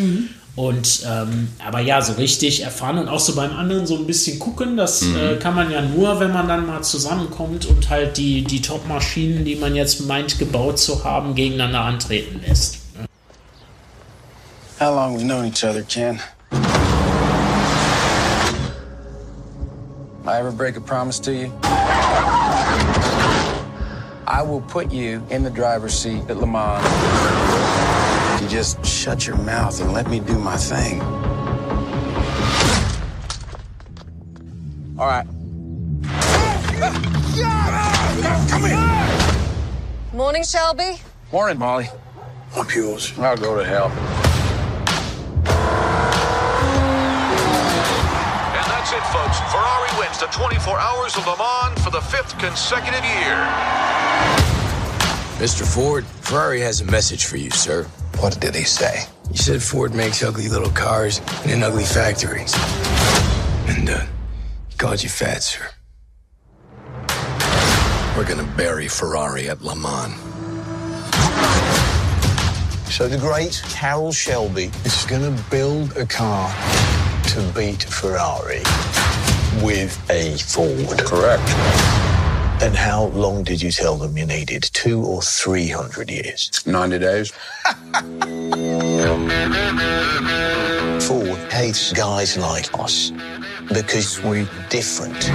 Und 0.55 1.01
ähm, 1.09 1.47
aber 1.65 1.79
ja, 1.79 1.99
so 2.01 2.13
richtig 2.13 2.61
erfahren 2.61 2.99
und 2.99 3.07
auch 3.07 3.19
so 3.19 3.33
beim 3.33 3.55
anderen 3.55 3.87
so 3.87 3.95
ein 3.97 4.05
bisschen 4.05 4.37
gucken, 4.37 4.77
das 4.77 5.01
äh, 5.01 5.37
kann 5.37 5.55
man 5.55 5.71
ja 5.71 5.81
nur, 5.81 6.19
wenn 6.19 6.31
man 6.31 6.47
dann 6.47 6.67
mal 6.67 6.83
zusammenkommt 6.83 7.65
und 7.65 7.89
halt 7.89 8.17
die, 8.17 8.43
die 8.43 8.61
Top-Maschinen, 8.61 9.45
die 9.45 9.55
man 9.55 9.75
jetzt 9.75 10.05
meint, 10.05 10.37
gebaut 10.37 10.77
zu 10.77 11.03
haben, 11.03 11.33
gegeneinander 11.33 11.81
antreten 11.81 12.41
lässt. 12.45 12.77
How 14.79 14.93
long 14.93 15.17
we 15.17 15.23
known 15.23 15.45
each 15.45 15.63
other, 15.63 15.81
Ken? 15.81 16.19
I 20.25 20.39
ever 20.39 20.53
break 20.53 20.77
a 20.77 20.81
promise 20.81 21.19
to 21.19 21.33
you? 21.33 21.51
I 24.25 24.41
will 24.41 24.61
put 24.61 24.89
you 24.89 25.21
in 25.29 25.43
the 25.43 25.49
driver's 25.49 25.93
seat 25.93 26.23
at 26.29 26.37
Le 26.37 26.47
Mans. 26.47 26.81
If 28.35 28.41
you 28.41 28.47
just 28.47 28.85
shut 28.85 29.27
your 29.27 29.35
mouth 29.37 29.81
and 29.81 29.91
let 29.91 30.09
me 30.09 30.21
do 30.21 30.39
my 30.39 30.55
thing. 30.55 31.01
All 34.97 35.07
right. 35.07 35.27
Come 38.49 38.63
here. 38.63 38.79
Morning, 40.13 40.43
Shelby. 40.43 41.01
Morning, 41.33 41.59
Molly. 41.59 41.89
I'm 42.55 42.69
yours. 42.69 43.11
I'll 43.19 43.35
go 43.35 43.57
to 43.57 43.65
hell. 43.65 43.89
Folks. 49.13 49.39
Ferrari 49.51 49.89
wins 49.99 50.17
the 50.17 50.25
24 50.25 50.79
Hours 50.79 51.15
of 51.15 51.27
Le 51.27 51.37
Mans 51.37 51.79
for 51.83 51.91
the 51.91 52.01
fifth 52.01 52.35
consecutive 52.39 53.03
year. 53.05 53.37
Mr. 55.37 55.63
Ford, 55.71 56.03
Ferrari 56.21 56.59
has 56.61 56.81
a 56.81 56.85
message 56.85 57.25
for 57.25 57.37
you, 57.37 57.51
sir. 57.51 57.83
What 58.17 58.41
did 58.41 58.55
he 58.55 58.63
say? 58.63 59.05
He 59.29 59.37
said 59.37 59.61
Ford 59.61 59.93
makes 59.93 60.23
ugly 60.23 60.49
little 60.49 60.71
cars 60.71 61.21
in 61.45 61.51
an 61.51 61.61
ugly 61.61 61.83
factories. 61.83 62.55
And, 63.67 63.87
uh, 63.87 64.05
he 64.69 64.77
called 64.77 65.03
you 65.03 65.09
fat, 65.09 65.43
sir. 65.43 65.67
We're 68.17 68.27
gonna 68.27 68.51
bury 68.57 68.87
Ferrari 68.87 69.47
at 69.47 69.61
Le 69.61 69.75
Mans. 69.75 70.17
So 72.91 73.07
the 73.07 73.17
great 73.19 73.61
Carroll 73.69 74.11
Shelby 74.11 74.71
is 74.85 75.05
going 75.05 75.23
to 75.23 75.43
build 75.49 75.97
a 75.97 76.05
car 76.05 76.53
to 77.29 77.51
beat 77.55 77.81
Ferrari 77.81 78.61
with 79.63 79.97
a 80.09 80.37
Ford. 80.37 80.99
Correct. 80.99 81.41
And 82.61 82.75
how 82.75 83.05
long 83.07 83.43
did 83.43 83.61
you 83.61 83.71
tell 83.71 83.95
them 83.97 84.17
you 84.17 84.25
needed? 84.25 84.63
Two 84.73 85.03
or 85.03 85.21
three 85.21 85.67
hundred 85.69 86.09
years? 86.11 86.65
90 86.65 86.99
days. 86.99 87.31
Ford 91.07 91.39
hates 91.51 91.91
guys 91.93 92.37
like 92.37 92.77
us 92.79 93.11
because 93.69 94.21
we're 94.23 94.47
different. 94.69 95.29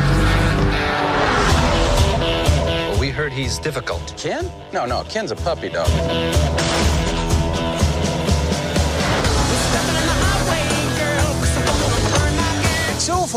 Well, 2.89 2.99
we 3.01 3.11
heard 3.11 3.33
he's 3.33 3.59
difficult. 3.59 4.15
Ken? 4.17 4.51
No, 4.73 4.87
no, 4.87 5.05
Ken's 5.05 5.31
a 5.31 5.37
puppy 5.37 5.69
dog. 5.69 5.89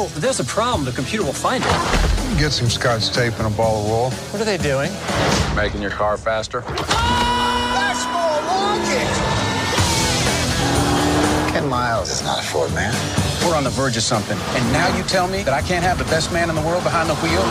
It's. 0.03 0.19
There's 0.19 0.39
a 0.39 0.45
problem. 0.45 0.85
The 0.85 0.91
computer 0.91 1.23
will 1.23 1.33
find 1.33 1.63
it. 1.63 1.69
Get 2.39 2.51
some 2.51 2.69
scotch 2.69 3.09
tape 3.09 3.37
and 3.37 3.47
a 3.47 3.55
ball 3.55 3.81
of 3.81 3.85
wool. 3.89 4.11
What 4.31 4.41
are 4.41 4.45
they 4.45 4.57
doing? 4.57 4.91
Making 5.55 5.81
your 5.81 5.91
car 5.91 6.17
faster. 6.17 6.63
Ah, 6.67 7.73
that's 7.75 8.05
more 8.09 8.41
like 8.47 8.87
it! 11.49 11.53
Ken 11.53 11.67
Miles 11.69 12.09
is 12.09 12.23
not 12.23 12.39
a 12.39 12.43
Ford 12.43 12.73
man. 12.73 12.93
We're 13.45 13.55
on 13.55 13.63
the 13.63 13.69
verge 13.71 13.97
of 13.97 14.03
something. 14.03 14.37
And 14.55 14.73
now 14.73 14.95
you 14.95 15.03
tell 15.03 15.27
me 15.27 15.43
that 15.43 15.53
I 15.53 15.61
can't 15.61 15.83
have 15.83 15.97
the 15.97 16.05
best 16.05 16.31
man 16.31 16.49
in 16.49 16.55
the 16.55 16.61
world 16.61 16.83
behind 16.83 17.09
the 17.09 17.15
wheel? 17.15 17.43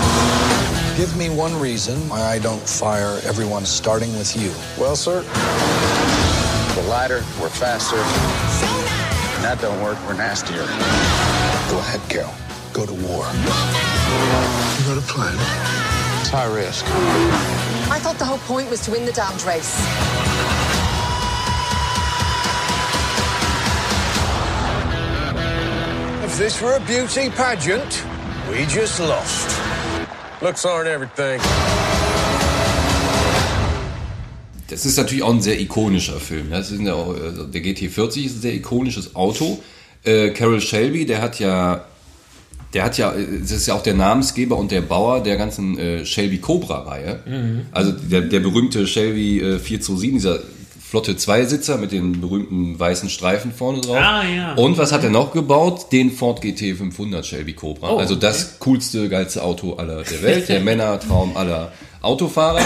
Give 0.96 1.16
me 1.16 1.30
one 1.30 1.58
reason 1.60 2.08
why 2.08 2.20
I 2.20 2.38
don't 2.38 2.60
fire 2.60 3.20
everyone 3.24 3.64
starting 3.66 4.12
with 4.16 4.36
you. 4.36 4.52
Well, 4.78 4.96
sir, 4.96 5.22
we're 6.76 6.88
lighter, 6.88 7.24
we're 7.40 7.48
faster. 7.50 7.96
And 7.96 9.44
that 9.44 9.58
don't 9.60 9.82
work, 9.82 9.98
we're 10.06 10.14
nastier. 10.14 10.66
Go 11.70 11.78
ahead, 11.78 12.00
Carol. 12.08 12.34
Go 12.72 12.84
to 12.84 12.92
war. 13.06 13.24
You 14.76 14.84
got 14.90 14.98
a 14.98 15.06
plan? 15.06 15.36
It's 16.20 16.28
high 16.28 16.52
risk. 16.52 16.84
I 16.86 17.98
thought 18.00 18.18
the 18.18 18.24
whole 18.24 18.38
point 18.38 18.68
was 18.68 18.80
to 18.86 18.90
win 18.90 19.06
the 19.06 19.12
damned 19.12 19.40
race. 19.44 19.78
If 26.24 26.38
this 26.38 26.60
were 26.60 26.74
a 26.74 26.80
beauty 26.80 27.30
pageant, 27.30 28.04
we 28.50 28.66
just 28.66 28.98
lost. 28.98 29.56
Looks 30.42 30.64
aren't 30.64 30.88
everything. 30.88 31.40
Das 34.66 34.84
ist 34.86 34.96
natürlich 34.96 35.22
auch 35.22 35.34
ein 35.34 35.40
sehr 35.40 35.60
ikonischer 35.60 36.18
Film. 36.18 36.50
Das 36.50 36.72
ist 36.72 36.80
ja 36.80 36.94
auch, 36.94 37.14
also 37.14 37.44
der 37.44 37.60
GT40 37.60 38.24
ist 38.24 38.36
ein 38.36 38.40
sehr 38.40 38.54
ikonisches 38.54 39.14
Auto. 39.14 39.62
Äh, 40.04 40.30
Carol 40.30 40.60
Shelby, 40.60 41.06
der 41.06 41.20
hat 41.20 41.38
ja, 41.38 41.84
der 42.72 42.84
hat 42.84 42.98
ja, 42.98 43.12
das 43.12 43.50
ist 43.50 43.66
ja 43.66 43.74
auch 43.74 43.82
der 43.82 43.94
Namensgeber 43.94 44.56
und 44.56 44.70
der 44.70 44.80
Bauer 44.80 45.22
der 45.22 45.36
ganzen 45.36 45.78
äh, 45.78 46.06
Shelby 46.06 46.38
Cobra-Reihe. 46.38 47.20
Also 47.72 47.92
der, 47.92 48.22
der 48.22 48.40
berühmte 48.40 48.86
Shelby 48.86 49.40
äh, 49.40 49.58
427, 49.58 50.12
dieser 50.12 50.38
flotte 50.90 51.16
Zweisitzer 51.16 51.78
mit 51.78 51.92
den 51.92 52.20
berühmten 52.20 52.76
weißen 52.76 53.08
Streifen 53.10 53.52
vorne 53.52 53.80
drauf. 53.80 53.96
Ah, 53.96 54.24
ja. 54.24 54.54
Und 54.54 54.76
was 54.76 54.90
hat 54.90 55.04
er 55.04 55.10
noch 55.10 55.32
gebaut? 55.32 55.92
Den 55.92 56.10
Ford 56.10 56.40
GT 56.42 56.76
500 56.76 57.24
Shelby 57.24 57.52
Cobra. 57.52 57.92
Oh, 57.92 57.98
also 57.98 58.16
das 58.16 58.58
coolste, 58.58 59.08
geilste 59.08 59.44
Auto 59.44 59.74
aller 59.74 60.02
der 60.02 60.22
Welt, 60.22 60.48
der 60.48 60.60
Männertraum 60.64 61.36
aller 61.36 61.70
Autofahrer. 62.02 62.62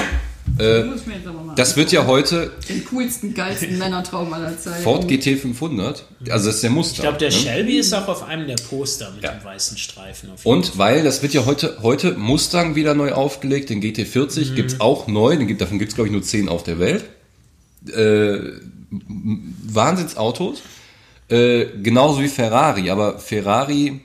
Äh, 0.58 0.84
Muss 0.84 1.00
ich 1.00 1.06
mir 1.06 1.14
jetzt 1.14 1.26
aber 1.26 1.40
mal 1.42 1.54
das 1.56 1.76
wird 1.76 1.90
ja 1.90 2.06
heute 2.06 2.52
den 2.68 2.84
coolsten, 2.84 3.34
geilsten 3.34 3.78
Männertraum 3.78 4.32
aller 4.32 4.56
Zeiten. 4.58 4.82
Ford 4.84 5.08
GT 5.08 5.38
500, 5.38 6.04
also 6.30 6.46
das 6.46 6.56
ist 6.56 6.62
der 6.62 6.70
Muster. 6.70 6.94
Ich 6.96 7.00
glaube, 7.00 7.18
der 7.18 7.30
ne? 7.30 7.34
Shelby 7.34 7.78
ist 7.78 7.92
auch 7.94 8.06
auf 8.08 8.22
einem 8.24 8.46
der 8.46 8.56
Poster 8.56 9.10
mit 9.12 9.24
Ja. 9.24 9.32
dem 9.32 9.42
weißen 9.44 9.78
Streifen. 9.78 10.30
Und 10.44 10.78
weil, 10.78 11.02
das 11.02 11.22
wird 11.22 11.32
ja 11.34 11.44
heute, 11.46 11.78
heute 11.82 12.12
Mustang 12.12 12.74
wieder 12.76 12.94
neu 12.94 13.12
aufgelegt, 13.12 13.70
den 13.70 13.82
GT40 13.82 14.50
Mhm. 14.50 14.54
gibt's 14.54 14.80
auch 14.80 15.06
neu, 15.08 15.36
den 15.36 15.46
gibt, 15.48 15.60
davon 15.60 15.78
gibt's 15.78 15.94
glaube 15.94 16.08
ich 16.08 16.12
nur 16.12 16.22
10 16.22 16.48
auf 16.48 16.62
der 16.62 16.78
Welt. 16.78 17.04
Äh, 17.92 18.38
Wahnsinnsautos, 19.62 20.62
äh, 21.28 21.66
genauso 21.82 22.20
wie 22.20 22.28
Ferrari, 22.28 22.90
aber 22.90 23.18
Ferrari, 23.18 24.00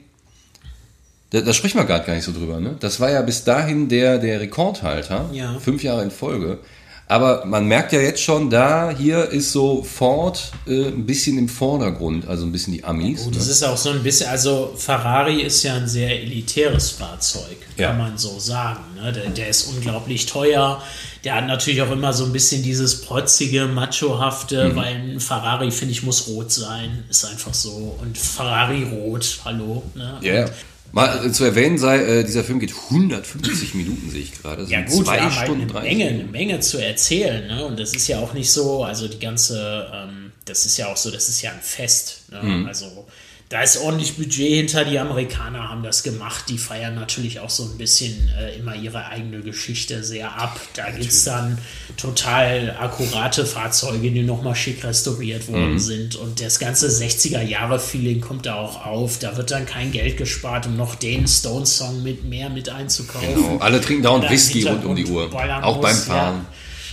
da, 1.30 1.40
da 1.40 1.52
spricht 1.52 1.74
man 1.74 1.86
gerade 1.86 2.04
gar 2.06 2.14
nicht 2.14 2.24
so 2.24 2.32
drüber, 2.32 2.60
ne? 2.60 2.76
Das 2.80 3.00
war 3.00 3.10
ja 3.10 3.22
bis 3.22 3.44
dahin 3.44 3.88
der, 3.88 4.18
der 4.18 4.40
Rekordhalter, 4.40 5.28
Ja. 5.32 5.58
fünf 5.58 5.82
Jahre 5.82 6.02
in 6.02 6.10
Folge. 6.10 6.58
Aber 7.06 7.44
man 7.44 7.66
merkt 7.66 7.92
ja 7.92 7.98
jetzt 8.00 8.22
schon, 8.22 8.50
da 8.50 8.90
hier 8.96 9.30
ist 9.30 9.50
so 9.50 9.82
Ford 9.82 10.52
äh, 10.68 10.86
ein 10.86 11.06
bisschen 11.06 11.38
im 11.38 11.48
Vordergrund, 11.48 12.28
also 12.28 12.46
ein 12.46 12.52
bisschen 12.52 12.72
die 12.72 12.84
Amis. 12.84 13.26
Ne? 13.26 13.32
das 13.34 13.48
ist 13.48 13.64
auch 13.64 13.76
so 13.76 13.90
ein 13.90 14.00
bisschen, 14.04 14.28
also 14.30 14.72
Ferrari 14.76 15.42
ist 15.42 15.60
ja 15.64 15.74
ein 15.74 15.88
sehr 15.88 16.10
elitäres 16.22 16.90
Fahrzeug, 16.90 17.56
Ja. 17.76 17.88
kann 17.88 17.98
man 17.98 18.16
so 18.16 18.38
sagen. 18.38 18.78
Ne? 18.94 19.12
Der, 19.12 19.28
der 19.28 19.48
ist 19.48 19.64
unglaublich 19.64 20.26
teuer. 20.26 20.80
Der 21.24 21.34
hat 21.34 21.48
natürlich 21.48 21.82
auch 21.82 21.90
immer 21.90 22.12
so 22.12 22.24
ein 22.26 22.32
bisschen 22.32 22.62
dieses 22.62 23.00
protzige, 23.02 23.66
machohafte, 23.66 24.68
Mhm. 24.68 24.76
weil 24.76 24.94
ein 24.94 25.20
Ferrari, 25.20 25.72
finde 25.72 25.90
ich, 25.92 26.04
muss 26.04 26.28
rot 26.28 26.52
sein. 26.52 27.02
Ist 27.10 27.24
einfach 27.24 27.54
so. 27.54 27.96
Und 28.00 28.16
Ferrari 28.16 28.84
rot, 28.84 29.40
hallo. 29.44 29.82
Ne? 29.96 30.16
Ja, 30.22 30.34
ja. 30.34 30.46
Mal 30.92 31.26
äh, 31.26 31.32
zu 31.32 31.44
erwähnen 31.44 31.78
sei, 31.78 31.98
äh, 31.98 32.24
dieser 32.24 32.44
Film 32.44 32.58
geht 32.58 32.74
150 32.90 33.74
Minuten, 33.74 34.10
sehe 34.10 34.22
ich 34.22 34.32
gerade. 34.32 34.64
Ja 34.64 34.82
gut, 34.82 35.04
zwei 35.04 35.16
wir 35.16 35.22
haben 35.22 35.36
halt 35.36 35.46
Stunden 35.46 35.62
eine 35.62 35.72
30 35.72 35.90
Menge, 35.90 36.10
eine. 36.10 36.24
Menge 36.24 36.60
zu 36.60 36.78
erzählen. 36.78 37.46
Ne? 37.46 37.64
Und 37.64 37.78
das 37.78 37.94
ist 37.94 38.08
ja 38.08 38.18
auch 38.18 38.32
nicht 38.34 38.50
so, 38.50 38.84
also 38.84 39.06
die 39.08 39.18
ganze, 39.18 39.88
ähm, 39.92 40.32
das 40.44 40.66
ist 40.66 40.76
ja 40.76 40.88
auch 40.88 40.96
so, 40.96 41.10
das 41.10 41.28
ist 41.28 41.42
ja 41.42 41.52
ein 41.52 41.60
Fest. 41.60 42.24
Ne? 42.30 42.42
Mhm. 42.42 42.66
Also 42.66 43.06
da 43.50 43.62
ist 43.62 43.78
ordentlich 43.78 44.16
Budget 44.16 44.48
hinter. 44.48 44.84
Die 44.84 44.96
Amerikaner 45.00 45.68
haben 45.68 45.82
das 45.82 46.04
gemacht. 46.04 46.44
Die 46.48 46.56
feiern 46.56 46.94
natürlich 46.94 47.40
auch 47.40 47.50
so 47.50 47.64
ein 47.64 47.76
bisschen 47.78 48.30
äh, 48.38 48.56
immer 48.56 48.76
ihre 48.76 49.06
eigene 49.06 49.40
Geschichte 49.40 50.04
sehr 50.04 50.40
ab. 50.40 50.60
Da 50.74 50.88
gibt 50.90 51.10
es 51.10 51.24
dann 51.24 51.58
total 51.96 52.76
akkurate 52.78 53.44
Fahrzeuge, 53.44 54.12
die 54.12 54.22
nochmal 54.22 54.54
schick 54.54 54.84
restauriert 54.84 55.48
worden 55.48 55.72
Mhm. 55.72 55.78
sind. 55.80 56.14
Und 56.14 56.40
das 56.40 56.60
ganze 56.60 56.88
60er-Jahre-Feeling 56.88 58.20
kommt 58.20 58.46
da 58.46 58.54
auch 58.54 58.86
auf. 58.86 59.18
Da 59.18 59.36
wird 59.36 59.50
dann 59.50 59.66
kein 59.66 59.90
Geld 59.90 60.16
gespart, 60.16 60.66
um 60.66 60.76
noch 60.76 60.94
den 60.94 61.26
Stone-Song 61.26 62.04
mit 62.04 62.24
mehr 62.24 62.50
mit 62.50 62.68
einzukaufen. 62.68 63.34
Genau. 63.34 63.58
Alle 63.58 63.80
trinken 63.80 64.04
dauernd 64.04 64.24
Oder 64.26 64.32
Whisky 64.32 64.62
rund 64.62 64.84
um 64.84 64.94
die 64.94 65.06
Uhr. 65.06 65.28
Auch 65.64 65.80
beim 65.80 65.96
Fahren. 65.96 66.46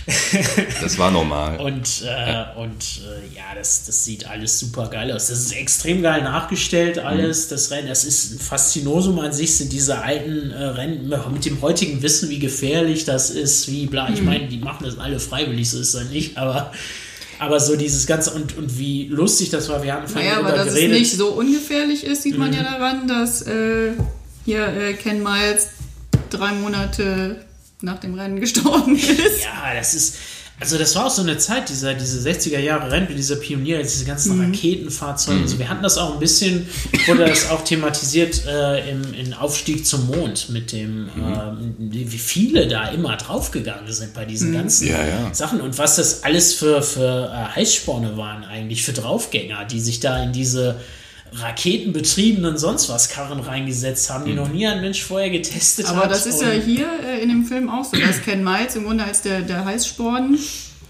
Das 0.82 0.96
war 0.98 1.10
normal. 1.10 1.58
Und, 1.60 2.02
äh, 2.04 2.58
und 2.58 3.00
äh, 3.04 3.36
ja, 3.36 3.54
das, 3.54 3.84
das 3.84 4.04
sieht 4.04 4.26
alles 4.28 4.58
super 4.58 4.88
geil 4.88 5.12
aus. 5.12 5.28
Das 5.28 5.38
ist 5.38 5.52
extrem 5.52 6.02
geil 6.02 6.22
nachgestellt, 6.22 6.98
alles. 6.98 7.48
Das 7.48 7.70
Rennen, 7.70 7.88
das 7.88 8.04
ist 8.04 8.32
ein 8.34 8.38
Faszinosum 8.38 9.18
an 9.18 9.32
sich, 9.32 9.56
sind 9.56 9.72
diese 9.72 9.98
alten 10.02 10.50
äh, 10.50 10.64
Rennen 10.64 11.12
mit 11.32 11.44
dem 11.44 11.60
heutigen 11.60 12.00
Wissen, 12.02 12.30
wie 12.30 12.38
gefährlich 12.38 13.04
das 13.04 13.30
ist, 13.30 13.68
wie 13.70 13.86
bla. 13.86 14.08
Ich 14.12 14.22
meine, 14.22 14.48
die 14.48 14.58
machen 14.58 14.84
das 14.86 14.98
alle 14.98 15.20
freiwillig, 15.20 15.70
so 15.70 15.78
ist 15.80 15.94
das 15.94 16.08
nicht, 16.10 16.36
aber. 16.38 16.72
Aber 17.40 17.60
so 17.60 17.76
dieses 17.76 18.04
Ganze 18.08 18.32
und, 18.32 18.58
und 18.58 18.78
wie 18.80 19.06
lustig 19.06 19.50
das 19.50 19.68
war, 19.68 19.80
wir 19.84 19.92
hatten 19.94 20.08
vorhin 20.08 20.28
Naja, 20.28 20.40
aber 20.40 20.56
dass 20.56 20.74
geredet. 20.74 20.90
es 20.94 20.98
nicht 20.98 21.16
so 21.16 21.28
ungefährlich 21.28 22.02
ist, 22.02 22.22
sieht 22.24 22.36
man 22.36 22.50
Mhm. 22.50 22.56
ja 22.56 22.62
daran, 22.64 23.06
dass 23.06 23.42
äh, 23.42 23.92
hier 24.44 24.66
äh, 24.66 24.94
Ken 24.94 25.22
Miles 25.22 25.68
drei 26.30 26.50
Monate 26.54 27.36
nach 27.82 27.98
dem 28.00 28.14
Rennen 28.14 28.40
gestorben 28.40 28.96
ist. 28.96 29.44
Ja, 29.44 29.74
das 29.74 29.94
ist. 29.94 30.16
Also 30.60 30.76
das 30.76 30.96
war 30.96 31.06
auch 31.06 31.10
so 31.10 31.22
eine 31.22 31.38
Zeit, 31.38 31.68
dieser, 31.68 31.94
diese 31.94 32.28
60er 32.28 32.58
Jahre 32.58 32.90
Rennen, 32.90 33.06
diese 33.16 33.36
Pioniere, 33.38 33.80
diese 33.80 34.04
ganzen 34.04 34.36
Mhm. 34.36 34.46
Raketenfahrzeuge. 34.46 35.36
Mhm. 35.38 35.42
Also 35.44 35.58
wir 35.60 35.68
hatten 35.68 35.84
das 35.84 35.98
auch 35.98 36.14
ein 36.14 36.18
bisschen, 36.18 36.68
wurde 37.06 37.26
das 37.26 37.48
auch 37.48 37.62
thematisiert 37.62 38.44
äh, 38.44 38.90
im, 38.90 39.14
im 39.14 39.32
Aufstieg 39.34 39.86
zum 39.86 40.08
Mond 40.08 40.48
mit 40.50 40.72
dem, 40.72 41.04
Mhm. 41.04 41.10
ähm, 41.16 41.74
wie 41.78 42.06
viele 42.18 42.66
da 42.66 42.88
immer 42.88 43.16
draufgegangen 43.16 43.92
sind 43.92 44.14
bei 44.14 44.24
diesen 44.24 44.50
Mhm. 44.50 44.54
ganzen 44.54 44.88
Ja, 44.88 45.06
ja. 45.06 45.32
Sachen 45.32 45.60
und 45.60 45.78
was 45.78 45.94
das 45.94 46.24
alles 46.24 46.54
für, 46.54 46.82
für 46.82 47.30
äh, 47.32 47.54
Heißsporne 47.54 48.16
waren 48.16 48.42
eigentlich, 48.42 48.82
für 48.82 48.92
Draufgänger, 48.92 49.64
die 49.64 49.78
sich 49.78 50.00
da 50.00 50.20
in 50.24 50.32
diese 50.32 50.80
raketenbetriebenen 51.32 52.58
sonst 52.58 52.88
was 52.88 53.08
Karren 53.08 53.40
reingesetzt 53.40 54.10
haben, 54.10 54.24
die 54.24 54.34
noch 54.34 54.48
nie 54.48 54.66
ein 54.66 54.80
Mensch 54.80 55.02
vorher 55.02 55.30
getestet 55.30 55.88
hat. 55.88 55.96
Aber 55.96 56.06
das 56.06 56.26
ist 56.26 56.40
ja 56.42 56.50
hier 56.50 56.88
äh, 57.06 57.22
in 57.22 57.28
dem 57.28 57.44
Film 57.44 57.68
auch 57.68 57.84
so, 57.84 57.96
dass 57.98 58.22
Ken 58.22 58.42
Miles 58.42 58.76
im 58.76 58.84
Grunde 58.84 59.04
als 59.04 59.22
der, 59.22 59.42
der 59.42 59.64
Heißsporn 59.64 60.38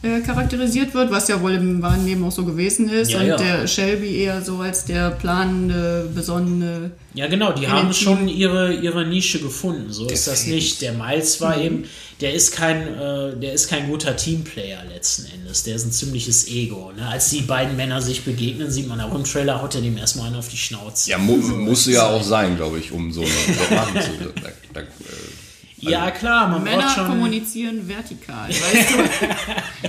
äh, 0.03 0.21
charakterisiert 0.21 0.95
wird, 0.95 1.11
was 1.11 1.27
ja 1.27 1.41
wohl 1.43 1.55
im 1.55 1.83
wahren 1.83 2.07
Leben 2.07 2.23
auch 2.25 2.31
so 2.31 2.45
gewesen 2.45 2.89
ist. 2.89 3.11
Ja, 3.11 3.21
und 3.21 3.27
ja. 3.27 3.37
der 3.37 3.67
Shelby 3.67 4.19
eher 4.19 4.43
so 4.43 4.59
als 4.59 4.85
der 4.85 5.11
planende, 5.11 6.09
besonnene. 6.15 6.93
Ja, 7.15 7.27
genau, 7.27 7.53
die 7.53 7.67
haben 7.67 7.93
schon 7.93 8.29
ihre, 8.29 8.75
ihre 8.75 9.05
Nische 9.07 9.41
gefunden. 9.41 9.93
So 9.93 10.07
ist 10.07 10.29
das 10.29 10.47
nicht. 10.47 10.83
Der 10.83 10.93
Miles 10.93 11.41
war 11.41 11.57
Mhm. 11.57 11.65
eben, 11.65 11.85
der 12.21 12.33
ist 12.35 12.53
kein, 12.53 12.83
äh, 12.99 13.37
der 13.37 13.53
ist 13.53 13.69
kein 13.69 13.89
guter 13.89 14.17
Teamplayer 14.17 14.85
letzten 14.93 15.27
Endes. 15.33 15.63
Der 15.63 15.77
ist 15.77 15.85
ein 15.87 15.93
ziemliches 15.93 16.49
Ego. 16.49 16.91
Ne? 16.97 17.07
Als 17.07 17.31
die 17.31 17.43
beiden 17.43 17.77
Männer 17.77 18.03
sich 18.03 18.23
begegnen, 18.25 18.71
sieht 18.71 18.89
man 18.89 19.01
auch 19.01 19.15
im 19.15 19.25
Trailer, 19.25 19.63
haut 19.63 19.75
er 19.77 19.81
dem 19.83 19.97
erstmal 19.97 20.27
einen 20.27 20.37
auf 20.37 20.49
die 20.49 20.57
Schnauze. 20.57 21.11
Ja, 21.11 21.19
mu 21.19 21.37
muss 21.37 21.87
ja 21.87 22.09
auch 22.09 22.25
sein, 22.25 22.57
glaube 22.57 22.79
ich, 22.81 22.91
um 22.93 23.13
so 23.13 23.21
einen 23.21 23.31
Job 23.47 23.71
machen 23.71 24.01
zu 24.03 24.25
da, 24.43 24.49
da, 24.75 24.81
äh, 24.81 24.85
ja, 25.81 26.11
klar, 26.11 26.49
man 26.49 26.65
Männer 26.65 26.83
braucht 26.83 26.95
schon. 26.97 27.07
kommunizieren 27.07 27.87
vertikal, 27.89 28.49
weißt 28.49 28.91
du? 28.91 29.29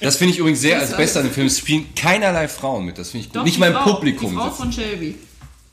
Das 0.00 0.16
finde 0.16 0.34
ich 0.34 0.38
übrigens 0.38 0.60
sehr 0.60 0.78
Das 0.78 0.90
als 0.90 0.96
Beste 0.98 1.20
an 1.20 1.24
dem 1.26 1.32
Film. 1.32 1.46
Es 1.46 1.58
spielen 1.58 1.86
keinerlei 1.94 2.48
Frauen 2.48 2.84
mit. 2.84 2.98
Das 2.98 3.10
finde 3.10 3.22
ich 3.26 3.28
gut. 3.32 3.36
Doch, 3.36 3.44
Nicht 3.44 3.56
die 3.56 3.60
mal 3.60 3.68
im 3.68 3.74
Frau, 3.76 3.94
Publikum. 3.94 4.30
Die 4.30 4.36
Frau 4.36 4.44
sitzen. 4.50 4.56
von 4.56 4.72
Shelby. 4.72 5.14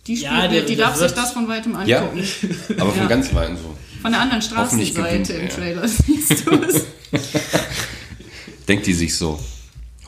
Die, 0.08 0.16
spielt 0.16 0.32
Ja, 0.32 0.48
der- 0.48 0.62
mit, 0.62 0.70
die 0.70 0.76
der 0.78 0.86
darf 0.88 0.96
sich 0.96 1.12
das 1.12 1.32
von 1.34 1.48
weitem 1.50 1.76
Ja, 1.86 2.00
angucken. 2.00 2.24
aber 2.80 2.92
von 2.92 3.02
Ja. 3.02 3.08
ganz 3.08 3.34
Weitem 3.34 3.58
so. 3.58 3.76
Von 4.04 4.12
der 4.12 4.20
anderen 4.20 4.42
Straßenseite 4.42 5.32
im 5.32 5.44
er. 5.44 5.50
Trailer 5.50 5.88
siehst 6.06 6.46
du 6.46 6.52
es. 6.62 6.88
Denkt 8.68 8.86
die 8.86 8.94
sich 8.94 9.16
so. 9.16 9.40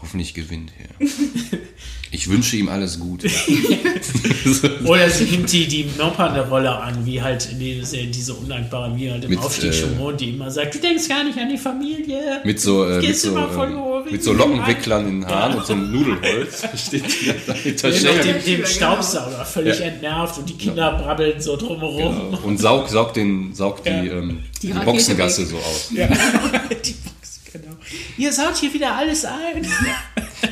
Hoffentlich 0.01 0.33
gewinnt 0.33 0.73
er. 0.77 1.07
Ich 2.11 2.29
wünsche 2.29 2.55
ihm 2.55 2.69
alles 2.69 2.99
Gute. 2.99 3.27
Oder 4.85 5.09
sie 5.09 5.25
nimmt 5.25 5.51
die, 5.51 5.67
die 5.67 5.85
Mopper 5.97 6.29
eine 6.31 6.47
Rolle 6.47 6.71
an, 6.73 7.05
wie 7.05 7.21
halt 7.21 7.49
in 7.51 7.59
die, 7.59 7.81
diese 8.11 8.33
undankbare, 8.35 8.95
wie 8.95 9.11
halt 9.11 9.23
im 9.25 9.31
Mit, 9.31 9.39
Aufstieg 9.39 9.71
äh, 9.71 9.73
schon 9.73 9.97
wohnt, 9.99 10.21
die 10.21 10.29
immer 10.29 10.49
sagt, 10.49 10.75
du 10.75 10.79
denkst 10.79 11.09
gar 11.09 11.23
nicht 11.23 11.37
an 11.37 11.49
die 11.49 11.57
Familie. 11.57 12.41
Mit 12.45 12.61
so, 12.61 12.85
äh, 12.87 13.01
mit 13.01 13.17
so, 13.17 13.35
äh, 13.37 14.11
mit 14.11 14.23
so 14.23 14.33
Lockenwicklern 14.33 15.07
in 15.07 15.21
den 15.21 15.29
Haaren 15.29 15.51
Ja. 15.53 15.57
und 15.57 15.65
so 15.65 15.73
einem 15.73 15.91
Nudelholz 15.91 16.63
steht 16.87 17.03
die 17.05 17.31
da 17.45 17.53
hinter 17.53 17.87
Mit 17.89 17.97
Schere. 17.97 18.19
dem, 18.23 18.43
dem 18.43 18.55
genau. 18.57 18.67
Staubsauger, 18.67 19.45
völlig 19.45 19.79
Ja. 19.79 19.85
entnervt 19.87 20.37
und 20.37 20.49
die 20.49 20.57
Kinder 20.57 20.93
brabbeln 21.01 21.41
so 21.41 21.57
drumherum. 21.57 22.31
Genau. 22.31 22.39
Und 22.43 22.57
saugt, 22.59 22.91
saugt, 22.91 23.17
den, 23.17 23.53
saugt 23.53 23.85
Ja. 23.85 24.01
die, 24.01 24.07
ähm, 24.09 24.43
Die 24.61 24.67
die, 24.67 24.73
Boxengasse 24.73 25.41
weg. 25.41 25.49
so 25.49 25.57
aus. 25.57 25.89
Ja. 25.93 26.07
die 26.85 26.93
Box, 26.93 27.41
genau. 27.51 27.75
Ihr 28.17 28.31
saugt 28.31 28.57
hier 28.57 28.73
wieder 28.73 28.95
alles 28.95 29.25
ein. 29.25 29.65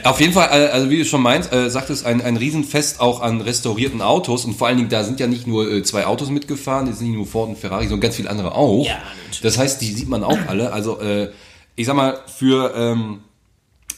Auf 0.04 0.20
jeden 0.20 0.34
Fall, 0.34 0.50
äh, 0.52 0.70
also 0.70 0.90
wie 0.90 0.98
du 0.98 1.06
schon 1.06 1.22
meinst, 1.22 1.52
äh, 1.54 1.70
sagt 1.70 1.90
es 1.90 2.06
ein, 2.06 2.22
ein 2.22 2.38
Riesenfest 2.38 3.00
auch 3.00 3.22
an 3.22 3.42
restaurierten 3.42 4.02
Autos 4.02 4.46
und 4.46 4.56
vor 4.56 4.68
allen 4.68 4.78
Dingen, 4.78 4.90
da 4.90 5.04
sind 5.04 5.20
ja 5.20 5.28
nicht 5.28 5.48
nur 5.48 5.72
äh, 5.72 5.84
zwei 5.84 6.06
Autos 6.06 6.30
mitgefahren, 6.30 6.86
die 6.86 6.94
sind 6.94 7.08
nicht 7.08 7.16
nur 7.18 7.26
Ford 7.26 7.50
und 7.50 7.58
Ferrari, 7.58 7.84
sondern 7.84 8.02
ganz 8.02 8.16
viele 8.16 8.30
andere 8.30 8.54
auch. 8.56 8.86
Ja, 8.86 8.94
natürlich. 8.96 9.42
das 9.42 9.58
heißt, 9.58 9.82
die 9.82 9.92
sieht 9.92 10.10
man 10.10 10.24
auch 10.24 10.38
alle. 10.48 10.74
Also 10.74 11.00
äh, 11.00 11.30
ich 11.76 11.88
sag 11.88 11.96
mal, 11.96 12.20
für 12.38 12.74
ähm, 12.76 13.20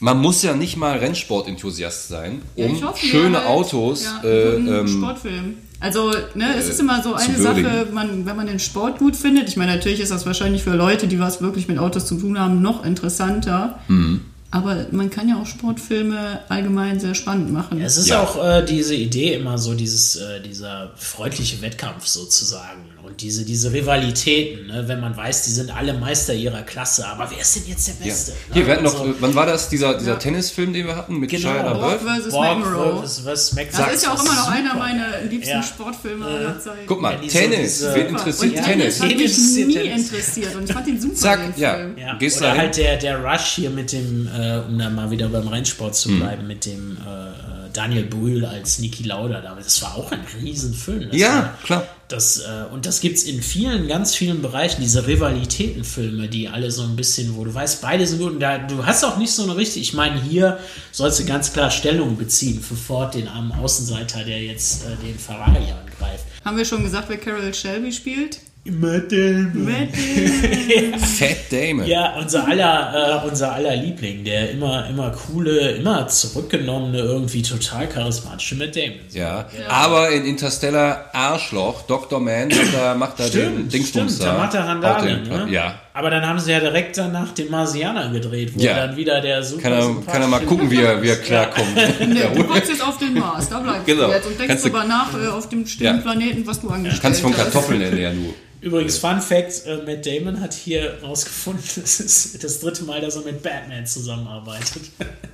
man 0.00 0.18
muss 0.18 0.42
ja 0.42 0.54
nicht 0.54 0.76
mal 0.76 0.98
Rennsport-Enthusiast 0.98 2.08
sein, 2.08 2.42
Ja, 2.54 2.66
um 2.66 2.74
ich 2.74 2.84
hoffe, 2.84 3.06
schöne 3.06 3.38
halt, 3.38 3.48
Autos 3.48 4.04
ja, 4.04 4.28
äh, 4.28 4.56
ähm, 4.56 4.88
Sportfilm. 4.88 5.56
Also, 5.78 6.10
ne, 6.34 6.54
es 6.56 6.68
ist 6.68 6.80
immer 6.80 7.02
so 7.02 7.14
eine. 7.14 7.36
Sache, 7.36 7.88
man, 7.92 8.24
wenn 8.24 8.36
man 8.36 8.46
den 8.46 8.58
Sport 8.58 8.98
gut 8.98 9.14
findet, 9.14 9.48
ich 9.48 9.56
meine, 9.56 9.74
natürlich 9.74 10.00
ist 10.00 10.10
das 10.10 10.24
wahrscheinlich 10.24 10.62
für 10.62 10.74
Leute, 10.74 11.06
die 11.06 11.20
was 11.20 11.42
wirklich 11.42 11.68
mit 11.68 11.78
Autos 11.78 12.06
zu 12.06 12.16
tun 12.16 12.38
haben, 12.38 12.62
noch 12.62 12.84
interessanter. 12.84 13.78
Mhm. 13.88 14.22
Aber 14.52 14.86
man 14.92 15.10
kann 15.10 15.28
ja 15.28 15.36
auch 15.40 15.46
Sportfilme 15.46 16.38
allgemein 16.48 16.98
sehr 17.00 17.14
spannend 17.14 17.52
machen. 17.52 17.80
Es 17.80 17.96
ist 17.96 18.08
Ja. 18.08 18.22
auch 18.22 18.42
äh, 18.42 18.64
diese 18.64 18.94
Idee 18.94 19.34
immer 19.34 19.58
so, 19.58 19.74
dieses, 19.74 20.16
äh, 20.16 20.40
dieser 20.40 20.92
freundliche 20.96 21.60
Wettkampf 21.62 22.06
sozusagen 22.06 22.84
und 23.02 23.20
diese, 23.20 23.44
diese 23.44 23.72
Rivalitäten, 23.72 24.68
ne? 24.68 24.84
wenn 24.86 25.00
man 25.00 25.16
weiß, 25.16 25.42
die 25.44 25.50
sind 25.50 25.76
alle 25.76 25.94
Meister 25.94 26.32
ihrer 26.32 26.62
Klasse, 26.62 27.06
aber 27.06 27.28
wer 27.30 27.40
ist 27.40 27.56
denn 27.56 27.64
jetzt 27.66 27.88
der 27.88 27.94
ja. 28.00 28.04
Beste? 28.06 28.30
ne? 28.32 28.36
Hier, 28.54 28.66
wir 28.66 28.72
hatten 28.74 28.84
noch, 28.84 28.98
Also, 29.00 29.10
äh, 29.12 29.14
wann 29.20 29.34
war 29.34 29.46
das, 29.46 29.68
dieser, 29.68 29.98
dieser 29.98 30.18
Tennisfilm, 30.18 30.72
den 30.72 30.86
wir 30.86 30.96
hatten 30.96 31.18
mit 31.18 31.28
Genau. 31.30 31.42
Shia 31.50 31.72
Borg 31.74 32.02
LaBeouf? 32.04 32.30
Borg 32.30 32.58
McEnroe. 32.58 33.00
Das 33.02 33.18
ist 33.18 34.04
ja 34.04 34.12
auch 34.12 34.22
immer 34.24 34.34
noch 34.34 34.44
super. 34.44 34.52
einer 34.52 34.74
meiner 34.74 35.20
liebsten 35.28 35.50
Ja. 35.50 35.62
Sportfilme 35.62 36.24
aller 36.24 36.60
Zeiten. 36.60 36.78
Guck 36.86 37.00
mal, 37.02 37.18
so 37.22 37.28
Tennis, 37.28 37.78
diese- 37.78 37.94
wen 37.94 38.06
interessiert 38.08 38.56
und 38.56 38.64
Tennis? 38.64 38.98
Tennis 38.98 39.00
hat 39.00 39.08
mich 39.08 39.66
nie 39.66 39.74
Tennis? 39.74 40.02
interessiert 40.10 40.54
und 40.54 40.64
ich 40.64 40.72
fand 40.72 40.86
den 40.86 41.00
super, 41.00 41.14
Zack, 41.16 41.54
den 41.54 41.60
ja. 41.62 41.74
Film. 41.74 41.98
Ja, 41.98 42.14
Gehst 42.18 42.38
oder 42.38 42.56
halt 42.56 42.76
der, 42.76 42.96
der 42.96 43.24
Rush 43.24 43.54
hier 43.56 43.70
mit 43.70 43.92
dem, 43.92 44.28
äh, 44.36 44.60
um 44.68 44.78
da 44.78 44.90
mal 44.90 45.10
wieder 45.10 45.28
beim 45.28 45.48
Rennsport 45.48 45.94
zu 45.96 46.10
Mhm. 46.10 46.18
bleiben, 46.20 46.46
mit 46.46 46.64
dem 46.66 46.96
äh, 46.96 47.28
äh, 47.30 47.32
Daniel 47.72 48.04
Brühl 48.04 48.44
als 48.44 48.78
Niki 48.78 49.02
Lauda. 49.04 49.40
Das 49.40 49.82
war 49.82 49.96
auch 49.96 50.10
ein 50.12 50.20
Riesenfilm. 50.42 51.08
Das 51.10 51.18
Ja, 51.20 51.28
war, 51.34 51.58
klar. 51.64 51.86
Das, 52.08 52.38
äh, 52.38 52.72
und 52.72 52.86
das 52.86 53.00
gibt's 53.00 53.24
in 53.24 53.42
vielen, 53.42 53.88
ganz 53.88 54.14
vielen 54.14 54.40
Bereichen, 54.40 54.80
diese 54.80 55.06
Rivalitätenfilme, 55.06 56.28
die 56.28 56.48
alle 56.48 56.70
so 56.70 56.82
ein 56.82 56.94
bisschen, 56.96 57.34
wo 57.36 57.44
du 57.44 57.52
weißt, 57.52 57.82
beide 57.82 58.06
sind 58.06 58.20
gut. 58.20 58.32
Und 58.32 58.40
da, 58.40 58.58
du 58.58 58.84
hast 58.86 59.04
auch 59.04 59.16
nicht 59.18 59.32
so 59.32 59.42
eine 59.42 59.56
richtige, 59.56 59.80
ich 59.82 59.92
meine, 59.94 60.20
hier 60.22 60.58
sollst 60.92 61.18
du 61.18 61.24
ganz 61.24 61.52
klar 61.52 61.70
Stellung 61.70 62.16
beziehen 62.16 62.60
für 62.62 62.76
Ford, 62.76 63.14
den 63.14 63.28
armen 63.28 63.52
Außenseiter, 63.52 64.24
der 64.24 64.42
jetzt 64.42 64.84
äh, 64.84 64.96
den 65.04 65.18
Ferrari 65.18 65.56
angreift. 65.72 66.24
Haben 66.44 66.56
wir 66.56 66.64
schon 66.64 66.82
gesagt, 66.84 67.08
wer 67.08 67.16
Carol 67.18 67.52
Shelby 67.52 67.92
spielt? 67.92 68.38
Matt 68.70 69.10
Damon. 69.12 69.64
Matt 69.64 69.88
Damon. 69.96 70.98
Fat 71.00 71.36
Damon. 71.50 71.86
Ja, 71.86 72.14
unser 72.18 72.46
aller, 72.48 73.22
äh, 73.24 73.28
unser 73.28 73.52
aller 73.52 73.76
Liebling, 73.76 74.24
der 74.24 74.50
immer, 74.50 74.88
immer 74.88 75.10
coole, 75.12 75.72
immer 75.72 76.08
zurückgenommene, 76.08 76.98
irgendwie 76.98 77.42
total 77.42 77.86
charismatische 77.88 78.56
Matt 78.56 78.74
Damon. 78.76 78.98
Ja. 79.12 79.46
aber 79.68 80.10
in 80.10 80.24
Interstellar 80.24 81.06
Arschloch, 81.12 81.82
Dr. 81.82 82.20
Man, 82.20 82.48
macht 82.48 82.74
da, 82.74 82.94
macht 82.94 83.20
da 83.20 83.28
den 83.28 83.68
Dingsbums 83.68 84.14
stimmt, 84.16 84.28
da 84.30 84.38
macht 84.38 84.54
er 84.54 84.66
Randale, 84.66 85.22
ne? 85.22 85.46
Ja. 85.50 85.74
Aber 85.94 86.10
dann 86.10 86.26
haben 86.26 86.38
sie 86.38 86.50
ja 86.52 86.60
direkt 86.60 86.98
danach 86.98 87.32
den 87.32 87.50
Marsianer 87.50 88.10
gedreht, 88.10 88.52
wo 88.54 88.60
Ja. 88.60 88.72
er 88.72 88.86
dann 88.88 88.96
wieder 88.98 89.20
der 89.22 89.42
super 89.42 89.62
Kann 89.62 89.72
er, 89.72 90.12
kann 90.12 90.20
er 90.22 90.28
mal 90.28 90.40
gucken, 90.40 90.70
wie 90.70 90.82
er, 90.82 91.02
wie 91.02 91.08
er 91.08 91.16
klarkommt. 91.16 91.68
Nee, 92.06 92.20
du 92.34 92.44
kommst 92.44 92.68
jetzt 92.68 92.82
auf 92.86 92.98
den 92.98 93.14
Mars, 93.14 93.48
da 93.48 93.60
bleibst 93.60 93.86
Genau. 93.86 94.08
du 94.08 94.12
jetzt 94.12 94.26
und 94.26 94.38
denkst 94.38 94.46
Kannst 94.48 94.64
du- 94.64 94.68
drüber 94.68 94.84
nach 94.84 95.08
äh, 95.18 95.28
auf 95.28 95.48
dem 95.48 95.66
stillen 95.66 95.96
Ja. 95.96 96.02
Planeten, 96.02 96.46
was 96.46 96.60
du 96.60 96.68
angestellt 96.68 97.00
Kannst 97.02 97.20
von 97.22 97.32
hast. 97.32 97.44
Kartoffeln 97.44 97.80
ernähren, 97.80 98.22
nur. 98.24 98.34
Übrigens, 98.66 98.98
Fun 98.98 99.20
Fact: 99.20 99.62
äh, 99.66 99.76
Matt 99.86 100.04
Damon 100.04 100.40
hat 100.40 100.52
hier 100.52 100.98
rausgefunden, 101.00 101.62
das 101.76 102.00
ist 102.00 102.42
das 102.42 102.58
dritte 102.58 102.82
Mal, 102.82 103.00
dass 103.00 103.14
er 103.14 103.22
mit 103.22 103.40
Batman 103.40 103.86
zusammenarbeitet. 103.86 104.82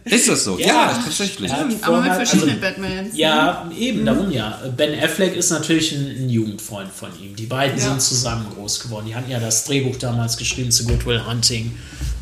Ist 0.05 0.29
das 0.29 0.45
so? 0.45 0.59
Ja, 0.59 0.67
Ja. 0.67 1.01
tatsächlich. 1.03 1.51
Ja. 1.51 1.57
Aber 1.59 1.67
mit 1.67 1.79
Vorher- 1.83 2.15
verschiedenen 2.15 2.51
also- 2.51 2.61
Batmans. 2.61 3.17
Ja, 3.17 3.71
eben, 3.79 4.05
darum 4.05 4.31
ja. 4.31 4.61
Ben 4.77 5.03
Affleck 5.03 5.35
ist 5.35 5.49
natürlich 5.49 5.93
ein, 5.93 6.07
ein 6.25 6.29
Jugendfreund 6.29 6.91
von 6.93 7.09
ihm. 7.23 7.35
Die 7.35 7.47
beiden 7.47 7.79
Ja. 7.79 7.85
sind 7.85 8.03
zusammen 8.03 8.47
groß 8.55 8.81
geworden. 8.81 9.07
Die 9.09 9.15
hatten 9.15 9.31
ja 9.31 9.41
das 9.41 9.65
Drehbuch 9.65 9.97
damals 9.97 10.37
geschrieben 10.37 10.71
zu 10.71 10.85
Good 10.85 11.07
Will 11.07 11.25
Hunting 11.27 11.75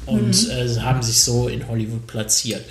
und 0.06 0.48
äh, 0.50 0.78
haben 0.80 1.02
sich 1.02 1.20
so 1.20 1.48
in 1.48 1.66
Hollywood 1.66 2.06
platziert. 2.06 2.64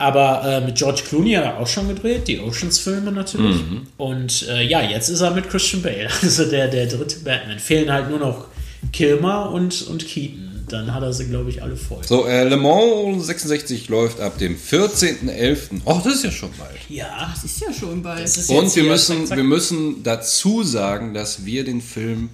Aber 0.00 0.44
äh, 0.44 0.60
mit 0.64 0.76
George 0.76 1.02
Clooney 1.08 1.32
hat 1.32 1.44
er 1.44 1.58
auch 1.58 1.66
schon 1.66 1.88
gedreht, 1.88 2.28
die 2.28 2.38
Oceans-Filme 2.38 3.10
natürlich. 3.10 3.56
Und 3.96 4.46
äh, 4.48 4.62
ja, 4.64 4.80
jetzt 4.82 5.08
ist 5.08 5.20
er 5.20 5.32
mit 5.32 5.48
Christian 5.50 5.82
Bale, 5.82 6.08
also 6.22 6.44
der, 6.44 6.68
der 6.68 6.86
dritte 6.86 7.18
Batman. 7.20 7.58
Fehlen 7.58 7.90
halt 7.92 8.08
nur 8.08 8.20
noch 8.20 8.44
Kilmer 8.92 9.50
und, 9.50 9.82
und 9.88 10.06
Keaton. 10.06 10.44
Dann 10.68 10.92
hat 10.94 11.02
er 11.02 11.12
sie, 11.14 11.24
glaube 11.26 11.48
ich, 11.50 11.62
alle 11.62 11.76
voll. 11.76 12.04
So, 12.06 12.26
äh, 12.26 12.44
Le 12.44 12.56
Mans 12.58 13.26
66 13.26 13.88
läuft 13.88 14.20
ab 14.20 14.36
dem 14.38 14.54
14.11. 14.56 15.80
Oh, 15.86 15.98
das 16.04 16.16
ist 16.16 16.24
ja 16.24 16.30
schon 16.30 16.50
bald. 16.58 16.76
Ja, 16.90 17.32
Das 17.34 17.42
ist 17.44 17.60
ja 17.60 17.72
schon 17.72 18.02
bald. 18.02 18.20
Und 18.50 18.76
wir 18.76 18.82
müssen, 18.84 19.26
zack, 19.26 19.36
wir 19.38 19.44
müssen 19.44 20.02
dazu 20.02 20.62
sagen, 20.62 21.14
dass 21.14 21.44
wir 21.46 21.64
den 21.64 21.80
Film 21.80 22.28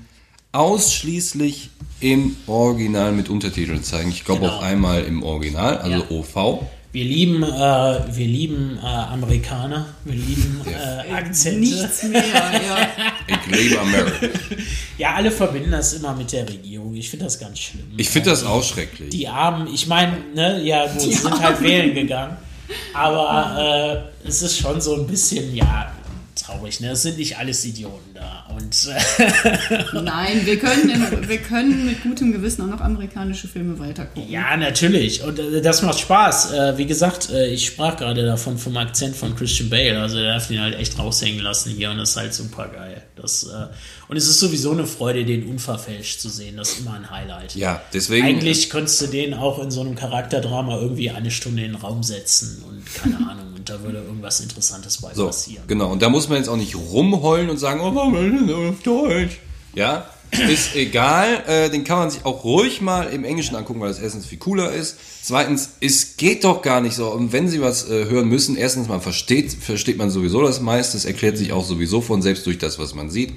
ausschließlich 0.50 1.70
im 2.00 2.36
Original 2.46 3.12
mit 3.12 3.28
Untertiteln 3.30 3.82
zeigen. 3.84 4.10
Ich 4.10 4.24
glaube 4.24 4.42
Genau. 4.42 4.54
auch 4.54 4.62
einmal 4.62 5.04
im 5.04 5.22
Original, 5.22 5.78
also 5.78 5.98
Ja. 5.98 6.10
OV. 6.10 6.62
Wir 6.94 7.04
lieben, 7.04 7.42
äh, 7.42 7.46
wir 7.48 8.26
lieben 8.26 8.78
äh, 8.80 8.86
Amerikaner, 8.86 9.84
wir 10.04 10.14
lieben 10.14 10.60
äh, 10.64 11.12
Akzente. 11.12 11.58
Nichts 11.58 12.04
mehr, 12.04 12.22
ja. 12.22 12.88
Ich 13.26 13.56
liebe 13.58 13.80
America. 13.80 14.26
Ja, 14.98 15.14
alle 15.14 15.32
verbinden 15.32 15.72
das 15.72 15.94
immer 15.94 16.14
mit 16.14 16.30
der 16.30 16.48
Regierung. 16.48 16.94
Ich 16.94 17.10
finde 17.10 17.24
das 17.24 17.40
ganz 17.40 17.58
schlimm. 17.58 17.82
Ich 17.96 18.08
finde 18.08 18.30
das 18.30 18.44
auch 18.44 18.62
schrecklich. 18.62 19.08
Die 19.08 19.26
Armen, 19.26 19.74
ich 19.74 19.88
meine, 19.88 20.18
ne, 20.36 20.62
ja, 20.62 20.86
gut, 20.86 21.00
sie 21.00 21.14
sind 21.14 21.42
halt 21.42 21.60
wählen 21.60 21.96
gegangen. 21.96 22.36
Aber 22.92 24.12
äh, 24.24 24.28
es 24.28 24.42
ist 24.42 24.56
schon 24.56 24.80
so 24.80 24.94
ein 24.94 25.08
bisschen, 25.08 25.52
ja, 25.52 25.90
traurig, 26.34 26.80
ne? 26.80 26.90
Es 26.90 27.02
sind 27.02 27.18
nicht 27.18 27.38
alles 27.38 27.64
Idioten 27.64 28.14
da. 28.14 28.46
Und 28.54 28.88
äh, 28.88 30.00
Nein, 30.02 30.44
wir 30.44 30.58
können, 30.58 30.90
im, 30.90 31.28
wir 31.28 31.38
können 31.38 31.86
mit 31.86 32.02
gutem 32.02 32.32
Gewissen 32.32 32.62
auch 32.62 32.66
noch 32.66 32.80
amerikanische 32.80 33.48
Filme 33.48 33.78
weitergucken. 33.78 34.30
Ja, 34.30 34.56
natürlich. 34.56 35.22
Und 35.22 35.38
äh, 35.38 35.62
das 35.62 35.82
macht 35.82 36.00
Spaß. 36.00 36.52
Äh, 36.52 36.78
wie 36.78 36.86
gesagt, 36.86 37.30
äh, 37.30 37.46
ich 37.46 37.66
sprach 37.66 37.96
gerade 37.96 38.24
davon 38.24 38.58
vom 38.58 38.76
Akzent 38.76 39.16
von 39.16 39.34
Christian 39.36 39.70
Bale. 39.70 40.00
Also 40.00 40.16
der 40.16 40.32
darf 40.34 40.48
den 40.48 40.60
halt 40.60 40.78
echt 40.78 40.98
raushängen 40.98 41.40
lassen 41.40 41.70
hier 41.70 41.90
und 41.90 41.98
das 41.98 42.10
ist 42.10 42.16
halt 42.16 42.34
super 42.34 42.68
geil. 42.68 43.02
Das, 43.16 43.44
äh, 43.44 43.66
und 44.08 44.16
es 44.16 44.28
ist 44.28 44.40
sowieso 44.40 44.72
eine 44.72 44.86
Freude, 44.86 45.24
den 45.24 45.44
unverfälscht 45.46 46.20
zu 46.20 46.28
sehen. 46.28 46.56
Das 46.56 46.70
ist 46.70 46.80
immer 46.80 46.94
ein 46.94 47.10
Highlight. 47.10 47.54
Ja, 47.54 47.82
deswegen. 47.92 48.26
Eigentlich 48.26 48.70
könntest 48.70 49.00
du 49.00 49.06
den 49.06 49.34
auch 49.34 49.62
in 49.62 49.70
so 49.70 49.80
einem 49.80 49.94
Charakterdrama 49.94 50.78
irgendwie 50.78 51.10
eine 51.10 51.30
Stunde 51.30 51.64
in 51.64 51.72
den 51.72 51.80
Raum 51.80 52.02
setzen 52.02 52.62
und 52.68 52.84
keine 52.94 53.16
Ahnung. 53.30 53.53
Und 53.64 53.70
da 53.70 53.82
würde 53.82 53.96
irgendwas 54.02 54.40
Interessantes 54.40 54.98
bei 55.00 55.14
So, 55.14 55.24
passieren. 55.26 55.64
genau. 55.66 55.90
Und 55.90 56.02
da 56.02 56.10
muss 56.10 56.28
man 56.28 56.36
jetzt 56.36 56.48
auch 56.48 56.56
nicht 56.58 56.76
rumheulen 56.76 57.48
und 57.48 57.56
sagen, 57.56 57.80
oh, 57.80 57.94
warum 57.94 58.14
ist 58.46 58.52
auf 58.52 58.82
Deutsch? 58.82 59.38
Ja, 59.74 60.06
ist 60.50 60.76
egal. 60.76 61.42
Äh, 61.46 61.70
den 61.70 61.82
kann 61.84 61.96
man 61.98 62.10
sich 62.10 62.26
auch 62.26 62.44
ruhig 62.44 62.82
mal 62.82 63.04
im 63.08 63.24
Englischen 63.24 63.56
angucken, 63.56 63.80
weil 63.80 63.88
das 63.88 64.00
erstens 64.00 64.26
viel 64.26 64.36
cooler 64.36 64.70
ist. 64.70 64.98
Zweitens, 65.22 65.70
es 65.80 66.18
geht 66.18 66.44
doch 66.44 66.60
gar 66.60 66.82
nicht 66.82 66.94
so. 66.94 67.08
Und 67.10 67.32
wenn 67.32 67.48
Sie 67.48 67.62
was 67.62 67.88
äh, 67.88 68.04
hören 68.04 68.28
müssen, 68.28 68.54
erstens 68.54 68.86
mal 68.86 69.00
versteht, 69.00 69.54
versteht 69.54 69.96
man 69.96 70.10
sowieso 70.10 70.42
das 70.42 70.60
meiste. 70.60 70.98
Es 70.98 71.06
erklärt 71.06 71.38
sich 71.38 71.52
auch 71.52 71.64
sowieso 71.64 72.02
von 72.02 72.20
selbst 72.20 72.44
durch 72.44 72.58
das, 72.58 72.78
was 72.78 72.94
man 72.94 73.08
sieht. 73.08 73.32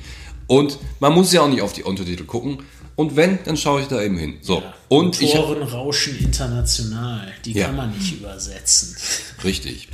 Und 0.47 0.77
man 0.99 1.13
muss 1.13 1.31
ja 1.31 1.39
auch 1.41 1.47
nicht 1.49 1.61
auf 1.61 1.71
die 1.71 1.83
Untertitel 1.83 2.25
gucken. 2.25 2.63
Und 2.97 3.15
wenn, 3.15 3.39
dann 3.45 3.55
schaue 3.55 3.79
ich 3.81 3.87
da 3.87 4.01
eben 4.01 4.17
hin. 4.17 4.39
So. 4.41 4.61
Und 4.89 5.21
ich 5.21 5.33
Motoren 5.35 5.63
rauschen 5.63 6.17
international. 6.19 7.31
Die 7.45 7.53
Ja. 7.53 7.67
kann 7.67 7.77
man 7.77 7.91
nicht 7.97 8.11
übersetzen. 8.19 8.97
Richtig. 9.45 9.87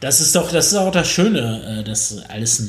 Das 0.00 0.20
ist 0.20 0.34
doch, 0.34 0.50
das 0.52 0.68
ist 0.68 0.74
auch 0.74 0.92
das 0.92 1.08
Schöne, 1.10 1.80
äh, 1.80 1.84
dass 1.84 2.18
alles 2.28 2.58
ein, 2.60 2.66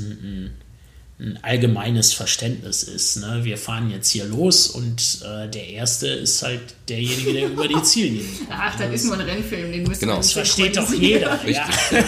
ein, 1.20 1.26
ein 1.26 1.40
allgemeines 1.44 2.14
Verständnis 2.14 2.84
ist. 2.84 3.18
Ne? 3.18 3.42
Wir 3.44 3.58
fahren 3.58 3.90
jetzt 3.92 4.10
hier 4.12 4.26
los 4.26 4.68
und 4.68 5.20
äh, 5.26 5.50
der 5.50 5.68
Erste 5.68 6.08
ist 6.08 6.42
halt 6.44 6.62
derjenige, 6.90 7.34
der 7.34 7.48
über 7.48 7.68
die 7.68 7.82
Ziellinie 7.84 8.24
kommt. 8.38 8.50
Ach, 8.52 8.78
das 8.78 8.94
ist 8.94 9.06
nur 9.06 9.16
ein 9.16 9.22
Rennfilm, 9.22 9.72
den 9.72 9.84
müssen 9.84 10.00
Genau. 10.02 10.14
wir 10.14 10.18
Das 10.18 10.32
versteht 10.32 10.78
doch 10.78 10.94
jeder. 10.94 11.34
Richtig. 11.44 11.76
Ja. 11.92 12.04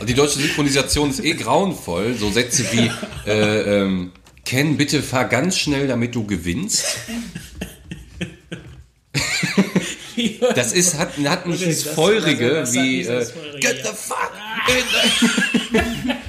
Und 0.00 0.08
die 0.08 0.14
deutsche 0.14 0.38
Synchronisation 0.40 1.10
ist 1.10 1.20
eh 1.24 1.32
grauenvoll. 1.34 2.14
So 2.18 2.30
Sätze 2.30 2.64
wie, 2.72 2.90
äh, 3.30 3.80
ähm, 3.82 4.12
Ken, 4.44 4.76
bitte 4.76 5.02
fahr 5.02 5.26
ganz 5.26 5.56
schnell, 5.58 5.86
damit 5.86 6.14
du 6.14 6.26
gewinnst. 6.26 6.84
Das 10.54 10.72
ist, 10.72 10.98
hat, 10.98 11.10
hat 11.26 11.46
nicht 11.46 11.66
das- 11.66 11.82
Feurige 11.82 12.50
das- 12.50 12.72
wie 12.72 13.02
äh, 13.02 13.22
Feurige, 13.24 13.58
Get 13.60 13.82
the 13.84 13.92
fuck 13.94 14.30
in 14.68 16.10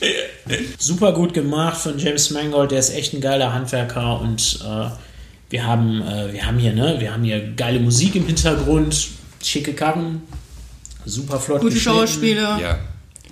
Super 0.78 1.12
gut 1.12 1.34
gemacht 1.34 1.76
von 1.80 1.98
James 1.98 2.30
Mangold, 2.30 2.70
der 2.70 2.78
ist 2.78 2.90
echt 2.94 3.12
ein 3.14 3.20
geiler 3.20 3.52
Handwerker 3.52 4.20
und 4.20 4.60
äh, 4.64 4.88
wir 5.50 5.66
haben, 5.66 6.00
äh, 6.02 6.32
wir 6.32 6.46
haben 6.46 6.58
hier, 6.58 6.72
ne, 6.72 6.96
wir 6.98 7.12
haben 7.12 7.24
hier 7.24 7.40
geile 7.54 7.80
Musik 7.80 8.14
im 8.16 8.26
Hintergrund, 8.26 9.08
schicke 9.42 9.74
Karren, 9.74 10.22
super 11.04 11.38
flott 11.40 11.60
Gute. 11.60 11.76
Schauspieler. 11.76 12.58
Ja. 12.60 12.78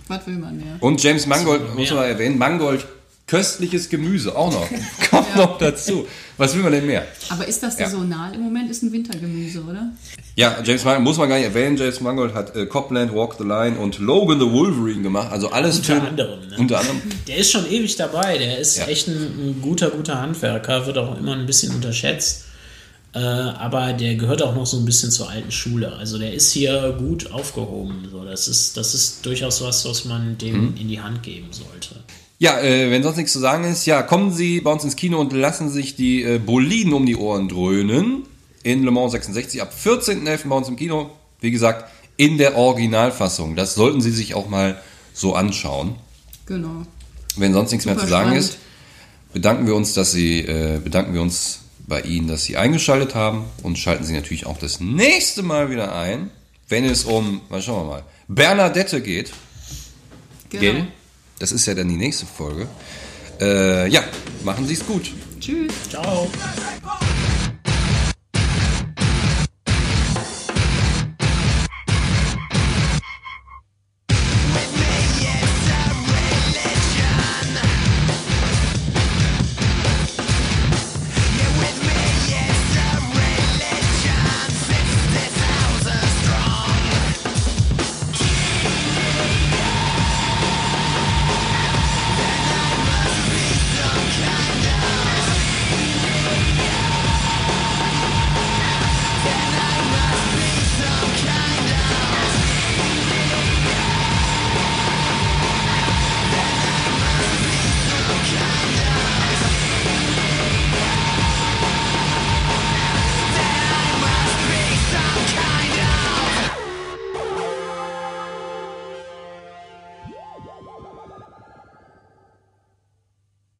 Was 0.08 0.26
will 0.26 0.34
man 0.36 0.56
mehr? 0.56 0.76
Und 0.80 1.02
James 1.02 1.26
Mangold, 1.26 1.74
muss 1.74 1.90
man 1.90 2.04
erwähnen, 2.04 2.38
Mangold, 2.38 2.86
köstliches 3.26 3.88
Gemüse, 3.88 4.34
auch 4.36 4.52
noch. 4.52 4.68
Kommt 5.34 5.36
noch 5.36 5.58
dazu. 5.58 6.06
Was 6.36 6.54
will 6.54 6.62
man 6.62 6.72
denn 6.72 6.86
mehr? 6.86 7.06
Aber 7.30 7.46
ist 7.46 7.62
das 7.62 7.78
Ja. 7.78 7.86
saisonal? 7.88 8.34
Im 8.34 8.42
Moment 8.42 8.70
ist 8.70 8.82
ein 8.82 8.92
Wintergemüse, 8.92 9.62
oder? 9.62 9.90
Ja, 10.36 10.56
James 10.64 10.84
Mangold, 10.84 11.04
muss 11.04 11.16
man 11.18 11.28
gar 11.28 11.36
nicht 11.36 11.46
erwähnen, 11.46 11.76
James 11.76 12.00
Mangold 12.00 12.32
hat 12.34 12.54
äh, 12.54 12.66
Copland, 12.66 13.12
Walk 13.14 13.34
the 13.38 13.44
Line 13.44 13.76
und 13.78 13.98
Logan 13.98 14.38
the 14.38 14.46
Wolverine 14.50 15.02
gemacht. 15.02 15.32
Also 15.32 15.50
alles 15.50 15.78
Unter 15.78 15.96
für, 15.96 16.02
anderem, 16.02 16.48
ne? 16.48 16.56
Unter 16.58 16.78
anderem. 16.78 17.02
Der 17.26 17.36
ist 17.38 17.50
schon 17.50 17.68
ewig 17.70 17.96
dabei, 17.96 18.38
der 18.38 18.58
ist 18.58 18.76
Ja. 18.78 18.86
echt 18.86 19.08
ein, 19.08 19.14
ein 19.16 19.58
guter, 19.62 19.90
guter 19.90 20.20
Handwerker, 20.20 20.86
wird 20.86 20.96
auch 20.98 21.18
immer 21.18 21.32
ein 21.34 21.46
bisschen 21.46 21.74
unterschätzt. 21.74 22.44
Äh, 23.14 23.18
aber 23.20 23.94
der 23.94 24.14
gehört 24.16 24.42
auch 24.42 24.54
noch 24.54 24.66
so 24.66 24.76
ein 24.76 24.84
bisschen 24.84 25.10
zur 25.10 25.30
alten 25.30 25.50
Schule. 25.50 25.94
Also 25.96 26.18
der 26.18 26.34
ist 26.34 26.52
hier 26.52 26.94
gut 26.98 27.32
aufgehoben. 27.32 28.06
So, 28.12 28.22
das, 28.24 28.46
ist, 28.48 28.76
das 28.76 28.94
ist 28.94 29.24
durchaus 29.26 29.62
was, 29.62 29.84
was 29.86 30.04
man 30.04 30.36
dem 30.38 30.68
Mhm. 30.72 30.76
in 30.78 30.88
die 30.88 31.00
Hand 31.00 31.22
geben 31.22 31.48
sollte. 31.50 31.96
Ja, 32.40 32.60
äh, 32.60 32.90
wenn 32.90 33.02
sonst 33.02 33.16
nichts 33.16 33.32
zu 33.32 33.40
sagen 33.40 33.64
ist, 33.64 33.84
ja, 33.86 34.02
kommen 34.02 34.32
Sie 34.32 34.60
bei 34.60 34.70
uns 34.70 34.84
ins 34.84 34.94
Kino 34.94 35.18
und 35.18 35.32
lassen 35.32 35.68
sich 35.70 35.96
die 35.96 36.22
äh, 36.22 36.38
Boliden 36.38 36.92
um 36.92 37.04
die 37.04 37.16
Ohren 37.16 37.48
dröhnen. 37.48 38.24
In 38.62 38.84
Le 38.84 38.90
Mans 38.90 39.12
66 39.12 39.60
ab 39.60 39.72
14.11. 39.72 40.48
bei 40.48 40.56
uns 40.56 40.68
im 40.68 40.76
Kino. 40.76 41.10
Wie 41.40 41.50
gesagt, 41.50 41.90
in 42.16 42.38
der 42.38 42.56
Originalfassung. 42.56 43.56
Das 43.56 43.74
sollten 43.74 44.00
Sie 44.00 44.10
sich 44.12 44.34
auch 44.34 44.48
mal 44.48 44.80
so 45.12 45.34
anschauen. 45.34 45.96
Genau. 46.46 46.82
Wenn 47.36 47.52
sonst 47.52 47.72
nichts 47.72 47.86
mehr 47.86 47.94
Super 47.94 48.06
zu 48.06 48.10
sagen 48.10 48.30
spannend. 48.30 48.44
ist, 48.44 48.58
bedanken 49.32 49.66
wir 49.66 49.74
uns, 49.74 49.94
dass 49.94 50.12
Sie, 50.12 50.40
äh, 50.40 50.80
bedanken 50.82 51.14
wir 51.14 51.22
uns 51.22 51.60
bei 51.88 52.02
Ihnen, 52.02 52.28
dass 52.28 52.44
Sie 52.44 52.56
eingeschaltet 52.56 53.14
haben 53.16 53.46
und 53.62 53.78
schalten 53.78 54.04
Sie 54.04 54.12
natürlich 54.12 54.46
auch 54.46 54.58
das 54.58 54.78
nächste 54.78 55.42
Mal 55.42 55.70
wieder 55.70 55.94
ein, 55.94 56.30
wenn 56.68 56.84
es 56.84 57.04
um, 57.04 57.40
mal 57.48 57.62
schauen 57.62 57.86
wir 57.86 57.90
mal, 57.94 58.02
Bernadette 58.28 59.00
geht. 59.00 59.32
Genau. 60.50 60.60
Gell? 60.60 60.86
Das 61.38 61.52
ist 61.52 61.66
ja 61.66 61.74
dann 61.74 61.88
die 61.88 61.96
nächste 61.96 62.26
Folge. 62.26 62.68
Äh, 63.40 63.88
ja, 63.88 64.02
machen 64.44 64.66
Sie 64.66 64.74
es 64.74 64.84
gut. 64.86 65.10
Tschüss. 65.40 65.72
Ciao. 65.88 66.28